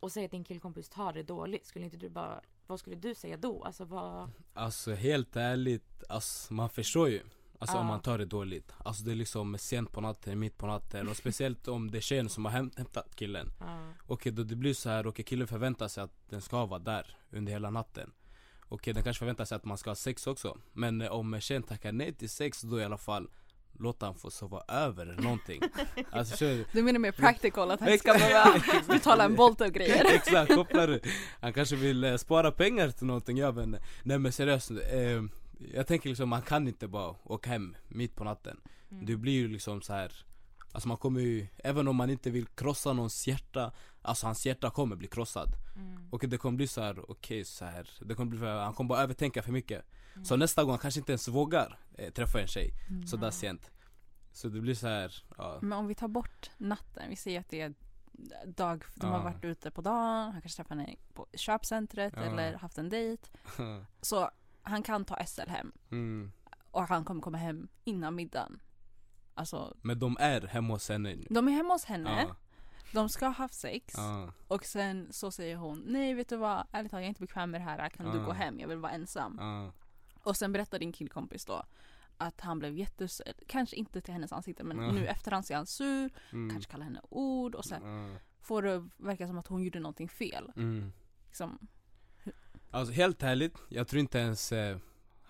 och 0.00 0.12
säg 0.12 0.24
att 0.24 0.30
din 0.30 0.44
killkompis 0.44 0.88
tar 0.88 1.12
det 1.12 1.22
dåligt, 1.22 1.66
skulle 1.66 1.84
inte 1.84 1.96
du 1.96 2.08
bara, 2.08 2.40
vad 2.66 2.80
skulle 2.80 2.96
du 2.96 3.14
säga 3.14 3.36
då? 3.36 3.64
Alltså 3.64 3.84
vad, 3.84 4.30
Alltså 4.54 4.94
helt 4.94 5.36
ärligt, 5.36 6.04
alltså, 6.08 6.54
man 6.54 6.70
förstår 6.70 7.08
ju 7.08 7.20
Alltså 7.58 7.76
om 7.76 7.86
Ja. 7.86 7.88
man 7.92 8.00
tar 8.00 8.18
det 8.18 8.24
dåligt 8.24 8.72
Alltså 8.84 9.04
det 9.04 9.10
är 9.12 9.14
liksom 9.14 9.58
sent 9.58 9.92
på 9.92 10.00
natten, 10.00 10.38
mitt 10.38 10.58
på 10.58 10.66
natten 10.66 11.08
och 11.08 11.16
speciellt 11.16 11.68
om 11.68 11.90
det 11.90 11.98
är 11.98 12.00
tjejen 12.00 12.28
som 12.28 12.44
har 12.44 12.52
häm- 12.52 12.72
hämtat 12.78 13.16
killen 13.16 13.48
ja. 13.60 13.92
Okej 14.06 14.32
då 14.32 14.42
det 14.42 14.56
blir 14.56 14.74
så 14.74 14.88
här, 14.88 15.06
okej 15.06 15.24
killen 15.24 15.48
förväntar 15.48 15.88
sig 15.88 16.04
att 16.04 16.28
den 16.28 16.40
ska 16.40 16.66
vara 16.66 16.78
där 16.78 17.16
under 17.30 17.52
hela 17.52 17.70
natten 17.70 18.12
Okej 18.68 18.94
den 18.94 19.02
kanske 19.02 19.18
förväntar 19.18 19.44
sig 19.44 19.56
att 19.56 19.64
man 19.64 19.78
ska 19.78 19.90
ha 19.90 19.94
sex 19.94 20.26
också 20.26 20.58
Men 20.72 21.00
eh, 21.00 21.12
om 21.12 21.40
tjejen 21.40 21.62
tackar 21.62 21.92
nej 21.92 22.14
till 22.14 22.30
sex 22.30 22.62
då 22.62 22.80
i 22.80 22.84
alla 22.84 22.98
fall 22.98 23.28
Låt 23.78 24.02
han 24.02 24.14
få 24.14 24.30
sova 24.30 24.62
över 24.68 25.06
eller 25.06 25.22
någonting 25.22 25.62
Alltså 26.10 26.36
kör, 26.36 26.64
Du 26.72 26.82
menar 26.82 26.98
mer 26.98 27.12
practical 27.12 27.70
att 27.70 27.80
han 27.80 27.98
ska 27.98 28.12
behöva 28.12 28.62
betala 28.88 29.24
en 29.24 29.34
Bolt 29.34 29.60
och 29.60 29.72
grejer? 29.72 30.04
Exakt, 30.14 30.54
kopplar 30.54 30.86
du 30.86 31.00
Han 31.40 31.52
kanske 31.52 31.76
vill 31.76 32.04
eh, 32.04 32.16
spara 32.16 32.50
pengar 32.50 32.90
till 32.90 33.06
någonting, 33.06 33.38
jag 33.38 33.52
vet 33.52 33.66
inte 33.66 33.82
Nej 34.02 34.18
men 34.18 34.32
seriöst, 34.32 34.70
eh, 34.70 35.22
jag 35.74 35.86
tänker 35.86 36.08
liksom 36.08 36.28
man 36.28 36.42
kan 36.42 36.68
inte 36.68 36.88
bara 36.88 37.14
åka 37.24 37.50
hem 37.50 37.76
mitt 37.88 38.16
på 38.16 38.24
natten 38.24 38.60
Mm. 38.92 39.06
Det 39.06 39.16
blir 39.16 39.32
ju 39.32 39.48
liksom 39.48 39.82
så 39.82 39.92
här. 39.92 40.12
Alltså 40.72 40.88
man 40.88 40.96
kommer 40.96 41.20
ju, 41.20 41.46
även 41.56 41.88
om 41.88 41.96
man 41.96 42.10
inte 42.10 42.30
vill 42.30 42.46
krossa 42.46 42.92
någons 42.92 43.26
hjärta 43.26 43.72
Alltså 44.02 44.26
hans 44.26 44.46
hjärta 44.46 44.70
kommer 44.70 44.96
bli 44.96 45.08
krossad 45.08 45.48
Mm. 45.76 46.08
Och 46.10 46.24
det 46.28 46.38
kommer 46.38 46.56
bli 46.56 46.66
så 46.68 46.80
här, 46.80 47.10
okej 47.10 47.44
så 47.44 47.64
här. 47.64 47.90
Det 48.00 48.14
kommer 48.14 48.30
bli 48.30 48.38
för, 48.38 48.60
han 48.60 48.74
kommer 48.74 48.88
bara 48.88 49.02
övertänka 49.02 49.42
för 49.42 49.52
mycket 49.52 49.84
Mm. 50.14 50.24
Så 50.24 50.36
nästa 50.36 50.62
gång 50.62 50.70
han 50.70 50.78
kanske 50.78 51.00
inte 51.00 51.12
ens 51.12 51.28
vågar 51.28 51.78
eh, 51.94 52.10
träffa 52.12 52.40
en 52.40 52.46
tjej 52.46 52.70
sådär 53.06 53.26
Ja. 53.26 53.30
sent 53.30 53.70
Så 54.32 54.48
det 54.48 54.60
blir 54.60 54.74
så 54.74 54.86
här, 54.88 55.24
ja 55.38 55.58
Men 55.62 55.72
om 55.72 55.86
vi 55.86 55.94
tar 55.94 56.08
bort 56.08 56.50
natten, 56.58 57.02
vi 57.08 57.16
säger 57.16 57.40
att 57.40 57.48
det 57.48 57.60
är 57.60 57.74
dag, 58.46 58.84
de 58.94 59.06
Ja. 59.06 59.12
har 59.12 59.22
varit 59.22 59.44
ute 59.44 59.70
på 59.70 59.80
dagen, 59.82 60.32
han 60.32 60.42
kanske 60.42 60.56
träffar 60.56 60.76
henne 60.76 60.96
på 61.14 61.26
köpcentret 61.34 62.12
Ja. 62.16 62.22
eller 62.22 62.54
haft 62.54 62.78
en 62.78 62.88
dejt. 62.88 63.28
Så 64.00 64.30
han 64.62 64.82
kan 64.82 65.04
ta 65.04 65.26
SL 65.26 65.48
hem 65.48 65.72
mm. 65.90 66.32
och 66.70 66.82
han 66.82 67.04
kommer 67.04 67.20
komma 67.20 67.38
hem 67.38 67.68
innan 67.84 68.14
middagen. 68.14 68.60
Alltså, 69.34 69.76
Men 69.82 69.98
de 69.98 70.16
är 70.20 70.40
hemma 70.40 70.74
hos 70.74 70.88
henne 70.88 71.14
nu 71.14 71.26
de 71.30 71.48
är 71.48 71.52
hemma 71.52 71.74
hos 71.74 71.84
henne, 71.84 72.22
Ja, 72.28 72.36
de 72.92 73.08
ska 73.08 73.26
ha 73.26 73.32
haft 73.32 73.54
sex 73.54 73.94
ja, 73.96 74.32
och 74.48 74.64
sen 74.64 75.08
så 75.12 75.30
säger 75.30 75.56
hon 75.56 75.82
nej 75.86 76.14
vet 76.14 76.28
du 76.28 76.36
vad, 76.36 76.66
ärligt 76.72 76.90
talat 76.90 77.02
jag 77.02 77.04
är 77.04 77.08
inte 77.08 77.20
bekväm 77.20 77.50
med 77.50 77.60
det 77.60 77.64
här, 77.64 77.88
kan 77.88 78.10
du 78.12 78.18
Ja. 78.18 78.24
gå 78.24 78.32
hem, 78.32 78.60
jag 78.60 78.68
vill 78.68 78.78
vara 78.78 78.92
ensam. 78.92 79.36
ja, 79.40 79.72
Och 80.22 80.36
sen 80.36 80.52
berättar 80.52 80.78
din 80.78 80.92
killkompis 80.92 81.44
då 81.44 81.62
att 82.16 82.40
han 82.40 82.58
blev 82.58 82.76
jättes... 82.78 83.22
Kanske 83.46 83.76
inte 83.76 84.00
till 84.00 84.12
hennes 84.12 84.32
ansikte 84.32 84.64
men 84.64 84.82
Ja. 84.82 84.92
nu 84.92 85.06
efterhand 85.06 85.46
så 85.46 85.52
är 85.52 85.56
han 85.56 85.66
sur, 85.66 86.10
mm. 86.32 86.50
kanske 86.50 86.70
kallar 86.70 86.84
henne 86.84 87.00
ord 87.08 87.54
och 87.54 87.64
sen 87.64 87.82
Ja, 88.12 88.18
får 88.40 88.62
det 88.62 88.88
verka 88.96 89.26
som 89.26 89.38
att 89.38 89.46
hon 89.46 89.62
gjorde 89.62 89.80
någonting 89.80 90.08
fel. 90.08 90.52
mm. 90.56 90.92
Liksom. 91.26 91.58
Alltså 92.70 92.92
helt 92.94 93.22
ärligt, 93.22 93.58
jag 93.68 93.88
tror 93.88 94.00
inte 94.00 94.18
ens 94.18 94.52
eh, 94.52 94.78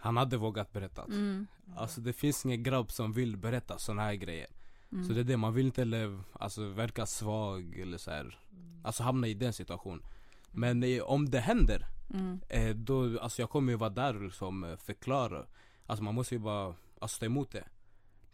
han 0.03 0.17
hade 0.17 0.37
vågat 0.37 0.73
berätta 0.73 1.05
Mm. 1.05 1.47
Alltså 1.77 2.01
det 2.01 2.13
finns 2.13 2.45
ingen 2.47 2.63
grabb 2.63 2.93
som 2.93 3.13
vill 3.13 3.37
berätta 3.37 3.79
såna 3.79 4.03
här 4.03 4.15
grejer 4.15 4.47
Mm. 4.93 5.05
Så 5.05 5.13
det 5.13 5.21
är 5.21 5.25
det, 5.25 5.37
man 5.37 5.55
vill 5.55 5.67
inte 5.67 5.85
lev, 5.85 6.23
alltså, 6.33 6.69
verka 6.69 7.07
svag 7.07 7.79
eller 7.79 7.99
så 7.99 8.11
här. 8.11 8.21
Mm. 8.53 8.81
Alltså 8.85 9.03
hamna 9.03 9.27
i 9.27 9.35
den 9.35 9.53
situationen 9.53 10.03
Men 10.51 10.83
eh, 10.83 11.03
om 11.03 11.31
det 11.31 11.41
händer, 11.41 11.87
Mm. 12.15 12.41
eh, 12.49 12.75
då, 12.77 13.21
alltså 13.21 13.43
jag 13.43 13.51
kommer 13.51 13.73
ju 13.73 13.79
vara 13.79 13.91
där 13.91 14.17
och 14.17 14.23
liksom 14.23 14.65
eh, 14.65 14.77
förklara 14.77 15.47
Alltså 15.87 16.05
man 16.05 16.15
måste 16.15 16.35
ju 16.35 16.39
bara, 16.39 16.75
alltså 17.01 17.19
ta 17.21 17.27
emot 17.27 17.51
det 17.53 17.65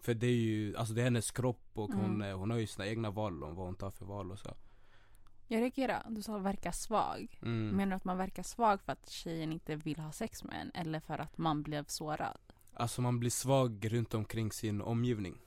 För 0.00 0.14
det 0.14 0.26
är 0.26 0.30
ju, 0.36 0.76
alltså 0.76 0.94
det 0.94 1.00
är 1.00 1.04
hennes 1.04 1.30
kropp 1.30 1.70
och 1.74 1.90
hon, 1.92 2.22
Mm. 2.22 2.38
hon 2.38 2.50
har 2.50 2.58
ju 2.58 2.66
sina 2.66 2.86
egna 2.86 3.10
val 3.10 3.42
om 3.44 3.54
vad 3.54 3.66
hon 3.66 3.74
tar 3.74 3.90
för 3.90 4.04
val 4.06 4.32
och 4.32 4.38
så 4.38 4.54
Jag 5.50 5.60
reagerar, 5.60 6.06
du 6.08 6.22
sa 6.22 6.38
verka 6.38 6.72
svag. 6.72 7.38
mm. 7.42 7.68
Menar 7.76 7.90
du 7.90 7.96
att 7.96 8.04
man 8.04 8.16
verkar 8.18 8.42
svag 8.42 8.80
för 8.82 8.92
att 8.92 9.10
tjejen 9.10 9.52
inte 9.52 9.76
vill 9.76 9.98
ha 9.98 10.12
sex 10.12 10.44
med 10.44 10.60
en 10.60 10.70
eller 10.74 11.00
för 11.00 11.18
att 11.18 11.38
man 11.38 11.62
blev 11.62 11.84
sårad? 11.86 12.38
Alltså 12.74 13.02
man 13.02 13.18
blir 13.20 13.30
svag 13.30 13.92
runt 13.92 14.14
omkring 14.14 14.52
sin 14.52 14.80
omgivning 14.80 15.38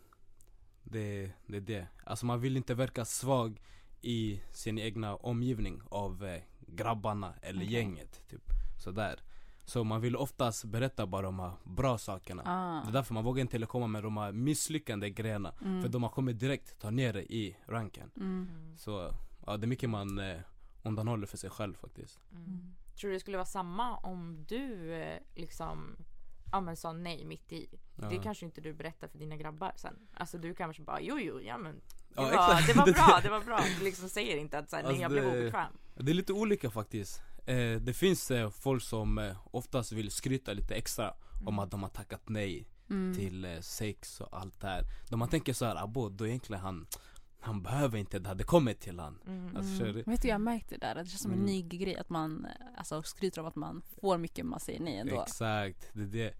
det, 0.83 1.31
det 1.47 1.57
är 1.57 1.61
det 1.61 1.87
Alltså 2.03 2.25
man 2.25 2.41
vill 2.41 2.57
inte 2.57 2.73
verka 2.75 3.05
svag 3.05 3.61
i 4.01 4.41
sin 4.51 4.79
egna 4.79 5.15
omgivning 5.15 5.81
av 5.89 6.25
eh, 6.25 6.41
grabbarna 6.59 7.33
eller 7.41 7.59
Okej. 7.63 7.73
gänget 7.73 8.27
typ 8.29 8.41
Sådär 8.83 9.19
Så 9.65 9.83
man 9.83 10.01
vill 10.01 10.15
oftast 10.15 10.65
berätta 10.65 11.05
bara 11.07 11.21
de 11.21 11.39
här 11.39 11.51
bra 11.63 11.97
sakerna 11.97 12.43
Ah. 12.45 12.81
Det 12.85 12.89
är 12.89 12.93
därför 12.93 13.13
man 13.13 13.23
vågar 13.23 13.41
inte 13.41 13.65
komma 13.65 13.87
med 13.87 14.03
de 14.03 14.17
här 14.17 14.31
misslyckande 14.31 15.09
grejerna 15.09 15.53
Mm. 15.61 15.81
För 15.81 15.89
de 15.89 16.03
har 16.03 16.09
kommit 16.09 16.39
direkt 16.39 16.79
ta 16.79 16.89
ner 16.89 17.13
det 17.13 17.33
i 17.33 17.55
ranken. 17.65 18.11
Mm. 18.15 18.47
Så 18.77 19.13
ja, 19.45 19.57
det 19.57 19.65
är 19.65 19.67
mycket 19.67 19.89
man 19.89 20.19
eh, 20.19 20.37
undanhåller 20.83 21.27
för 21.27 21.37
sig 21.37 21.49
själv 21.49 21.73
faktiskt 21.75 22.19
Mm. 22.31 22.75
Tror 22.99 23.09
du 23.09 23.15
det 23.15 23.19
skulle 23.19 23.37
vara 23.37 23.45
samma 23.45 23.97
om 23.97 24.45
du 24.47 24.93
eh, 24.93 25.19
liksom 25.35 25.95
Ja 26.51 26.61
men 26.61 26.77
sa 26.77 26.91
nej 26.93 27.25
mitt 27.25 27.51
i. 27.51 27.67
Det 27.95 28.15
Ja. 28.15 28.21
kanske 28.21 28.45
inte 28.45 28.61
du 28.61 28.73
berättar 28.73 29.07
för 29.07 29.17
dina 29.17 29.37
grabbar 29.37 29.71
sen. 29.75 29.95
Alltså 30.13 30.37
du 30.37 30.55
kanske 30.55 30.83
bara 30.83 31.01
jo 31.01 31.19
jo 31.19 31.41
ja 31.41 31.57
men 31.57 31.75
det, 31.75 31.81
Ja, 32.15 32.21
var, 32.23 32.67
det 32.67 32.73
var 32.73 32.85
bra, 32.93 33.19
det 33.23 33.29
var 33.29 33.41
bra. 33.41 33.59
Du 33.79 33.83
liksom 33.83 34.09
säger 34.09 34.37
inte 34.37 34.57
att 34.57 34.69
så 34.69 34.75
här, 34.75 34.83
nej 34.83 34.89
Alltså, 34.89 35.01
jag 35.01 35.11
blev 35.11 35.23
det- 35.23 35.39
obekväm. 35.41 35.73
Det 35.95 36.11
är 36.11 36.13
lite 36.13 36.33
olika 36.33 36.69
faktiskt. 36.69 37.21
Eh, 37.45 37.81
det 37.81 37.93
finns 37.93 38.31
eh, 38.31 38.49
folk 38.49 38.83
som 38.83 39.17
eh, 39.17 39.37
oftast 39.51 39.91
vill 39.91 40.11
skryta 40.11 40.53
lite 40.53 40.75
extra 40.75 41.13
om 41.33 41.47
Mm. 41.47 41.59
att 41.59 41.71
de 41.71 41.81
har 41.83 41.89
tackat 41.89 42.29
nej 42.29 42.67
Mm. 42.89 43.15
till 43.15 43.45
eh, 43.45 43.59
sex 43.59 44.21
och 44.21 44.37
allt 44.39 44.61
det 44.61 44.67
här. 44.67 44.83
Då 45.09 45.17
man 45.17 45.29
tänker 45.29 45.53
så 45.53 45.65
här, 45.65 45.75
abo, 45.83 46.09
då 46.09 46.27
egentligen 46.27 46.61
han, 46.61 46.87
han 47.41 47.61
behöver 47.63 47.97
inte 47.97 48.19
det, 48.19 48.27
hade 48.29 48.43
kommit 48.43 48.79
till 48.79 48.99
han. 48.99 49.19
Mm. 49.27 49.55
Alltså, 49.57 49.83
Mm. 49.83 49.95
det- 49.95 50.03
Vet 50.11 50.21
du, 50.21 50.27
jag 50.27 50.41
märkte 50.41 50.75
det 50.77 50.87
där, 50.87 50.95
det 50.95 51.05
känns 51.05 51.21
som 51.21 51.31
en 51.31 51.37
Mm. 51.37 51.45
ny 51.45 51.61
grej 51.61 51.95
att 51.97 52.09
man 52.09 52.47
alltså, 52.77 53.03
skryter 53.03 53.41
om 53.41 53.47
att 53.47 53.55
man 53.55 53.81
får 54.01 54.17
mycket 54.17 54.45
man 54.45 54.59
säger 54.59 54.79
nej 54.79 54.97
ändå. 54.97 55.21
Exakt, 55.21 55.89
det 55.93 56.01
är 56.01 56.05
det. 56.07 56.33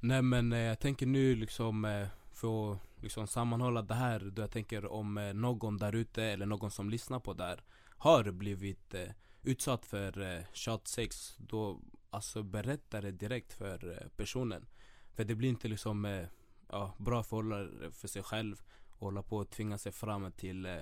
Nej 0.00 0.22
men 0.22 0.52
eh, 0.52 0.58
jag 0.58 0.78
tänker 0.78 1.06
nu 1.06 1.34
liksom 1.34 1.84
eh, 1.84 2.06
för 2.32 2.72
att 2.72 2.78
liksom 3.02 3.26
sammanhålla 3.26 3.82
det 3.82 3.94
här, 3.94 4.20
då 4.20 4.42
jag 4.42 4.50
tänker 4.50 4.86
om 4.92 5.18
eh, 5.18 5.34
någon 5.34 5.76
där 5.76 5.94
ute 5.94 6.24
eller 6.24 6.46
någon 6.46 6.70
som 6.70 6.90
lyssnar 6.90 7.20
på 7.20 7.32
det 7.34 7.44
här 7.44 7.62
har 7.88 8.30
blivit 8.30 8.94
eh, 8.94 9.08
utsatt 9.42 9.86
för 9.86 10.36
eh, 10.36 10.42
tjatsex, 10.52 11.36
då 11.38 11.80
alltså 12.10 12.42
berätta 12.42 13.00
det 13.00 13.10
direkt 13.12 13.52
för 13.52 14.08
personen. 14.16 14.66
För 15.14 15.24
det 15.24 15.34
blir 15.34 15.48
inte 15.48 15.68
liksom 15.68 16.26
ja, 16.70 16.94
bra 16.98 17.22
förhållande 17.22 17.90
för 17.90 18.08
sig 18.08 18.22
själv 18.22 18.62
och 18.98 19.06
hålla 19.06 19.22
på 19.22 19.36
och 19.36 19.50
tvinga 19.50 19.78
sig 19.78 19.92
fram 19.92 20.32
till 20.32 20.66
eh, 20.66 20.76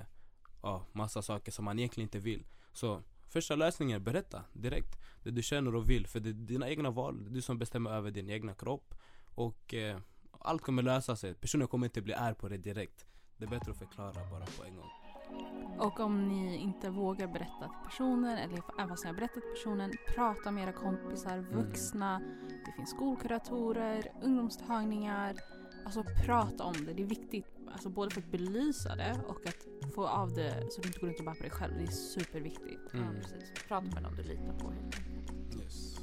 ja, 0.63 0.87
massa 0.93 1.23
saker 1.23 1.53
som 1.53 1.65
man 1.65 1.79
egentligen 1.79 2.07
inte 2.07 2.19
vill. 2.19 2.47
Så 2.73 3.03
första 3.29 3.57
lösningen, 3.57 4.05
berätta 4.05 4.45
direkt 4.53 4.97
det 5.23 5.31
du 5.31 5.43
känner 5.43 5.75
och 5.75 5.91
vill. 5.91 6.07
För 6.07 6.21
det 6.21 6.29
är 6.29 6.33
dina 6.33 6.69
egna 6.69 6.91
val, 6.91 7.25
det 7.25 7.31
är 7.31 7.35
du 7.35 7.43
som 7.43 7.59
bestämmer 7.59 7.91
över 7.91 8.11
din 8.11 8.31
egna 8.31 8.55
kropp. 8.55 8.95
Och 9.35 9.75
eh, 9.75 9.99
allt 10.41 10.63
kommer 10.63 10.83
lösa 10.83 11.17
sig. 11.17 11.35
Personen 11.35 11.69
kommer 11.69 11.87
inte 11.87 12.03
bli 12.03 12.15
arg 12.15 12.35
på 12.35 12.49
dig 12.49 12.59
direkt. 12.59 13.07
Det 13.37 13.45
är 13.45 13.49
bättre 13.49 13.71
att 13.71 13.79
förklara 13.79 14.31
bara 14.31 14.47
på 14.47 14.65
en 14.65 14.77
gång. 14.77 14.91
Och 15.79 16.01
om 16.01 16.29
ni 16.29 16.57
inte 16.57 16.91
vågar 16.91 17.27
berätta 17.27 17.69
till 17.69 17.85
personen 17.85 18.39
eller 18.39 18.63
även 18.79 18.89
fast 18.89 19.05
ni 19.05 19.11
har 19.11 19.17
berättat 19.17 19.43
till 19.43 19.51
personen, 19.51 19.93
prata 20.15 20.51
med 20.51 20.63
era 20.65 20.73
kompisar, 20.73 21.39
vuxna. 21.39 22.23
Det 22.67 22.73
finns 22.73 22.91
skolkuratorer, 22.91 24.13
ungdomstagningar. 24.23 25.37
Alltså 25.85 26.05
prata 26.27 26.65
om 26.65 26.73
det. 26.87 26.93
Det 26.93 27.03
är 27.03 27.07
viktigt. 27.07 27.56
Alltså 27.73 27.89
både 27.89 28.11
för 28.11 28.21
att 28.21 28.31
belysa 28.31 28.97
det 28.97 29.21
och 29.29 29.47
att 29.47 29.93
få 29.95 30.07
av 30.07 30.33
det 30.35 30.67
så 30.71 30.81
du 30.81 30.89
inte 30.89 30.99
går 31.01 31.07
runt 31.09 31.19
och 31.19 31.25
bär 31.25 31.35
på 31.35 31.43
dig 31.43 31.51
själv. 31.51 31.75
Det 31.79 31.83
är 31.83 31.87
superviktigt. 31.91 32.81
Ja, 32.93 32.99
Mm. 32.99 33.15
precis. 33.15 33.53
Prata 33.69 33.87
med 33.95 34.03
någon 34.03 34.15
du 34.17 34.23
litar 34.23 34.59
på 34.59 34.71
helt 34.71 34.95
enkelt. 34.97 35.63
Yes. 35.63 35.97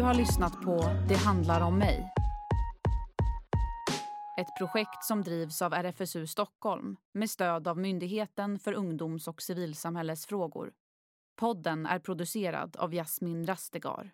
Du 0.00 0.04
har 0.04 0.14
lyssnat 0.14 0.62
på 0.62 0.90
Det 1.08 1.14
handlar 1.14 1.60
om 1.60 1.78
mig. 1.78 2.12
Ett 4.40 4.58
projekt 4.58 5.04
som 5.04 5.22
drivs 5.22 5.62
av 5.62 5.72
RFSU 5.72 6.26
Stockholm 6.26 6.96
med 7.12 7.30
stöd 7.30 7.68
av 7.68 7.78
Myndigheten 7.78 8.58
för 8.58 8.72
ungdoms 8.72 9.28
och 9.28 9.42
civilsamhällesfrågor. 9.42 10.72
Podden 11.36 11.86
är 11.86 11.98
producerad 11.98 12.76
av 12.76 12.94
Jasmin 12.94 13.46
Rastegar. 13.46 14.10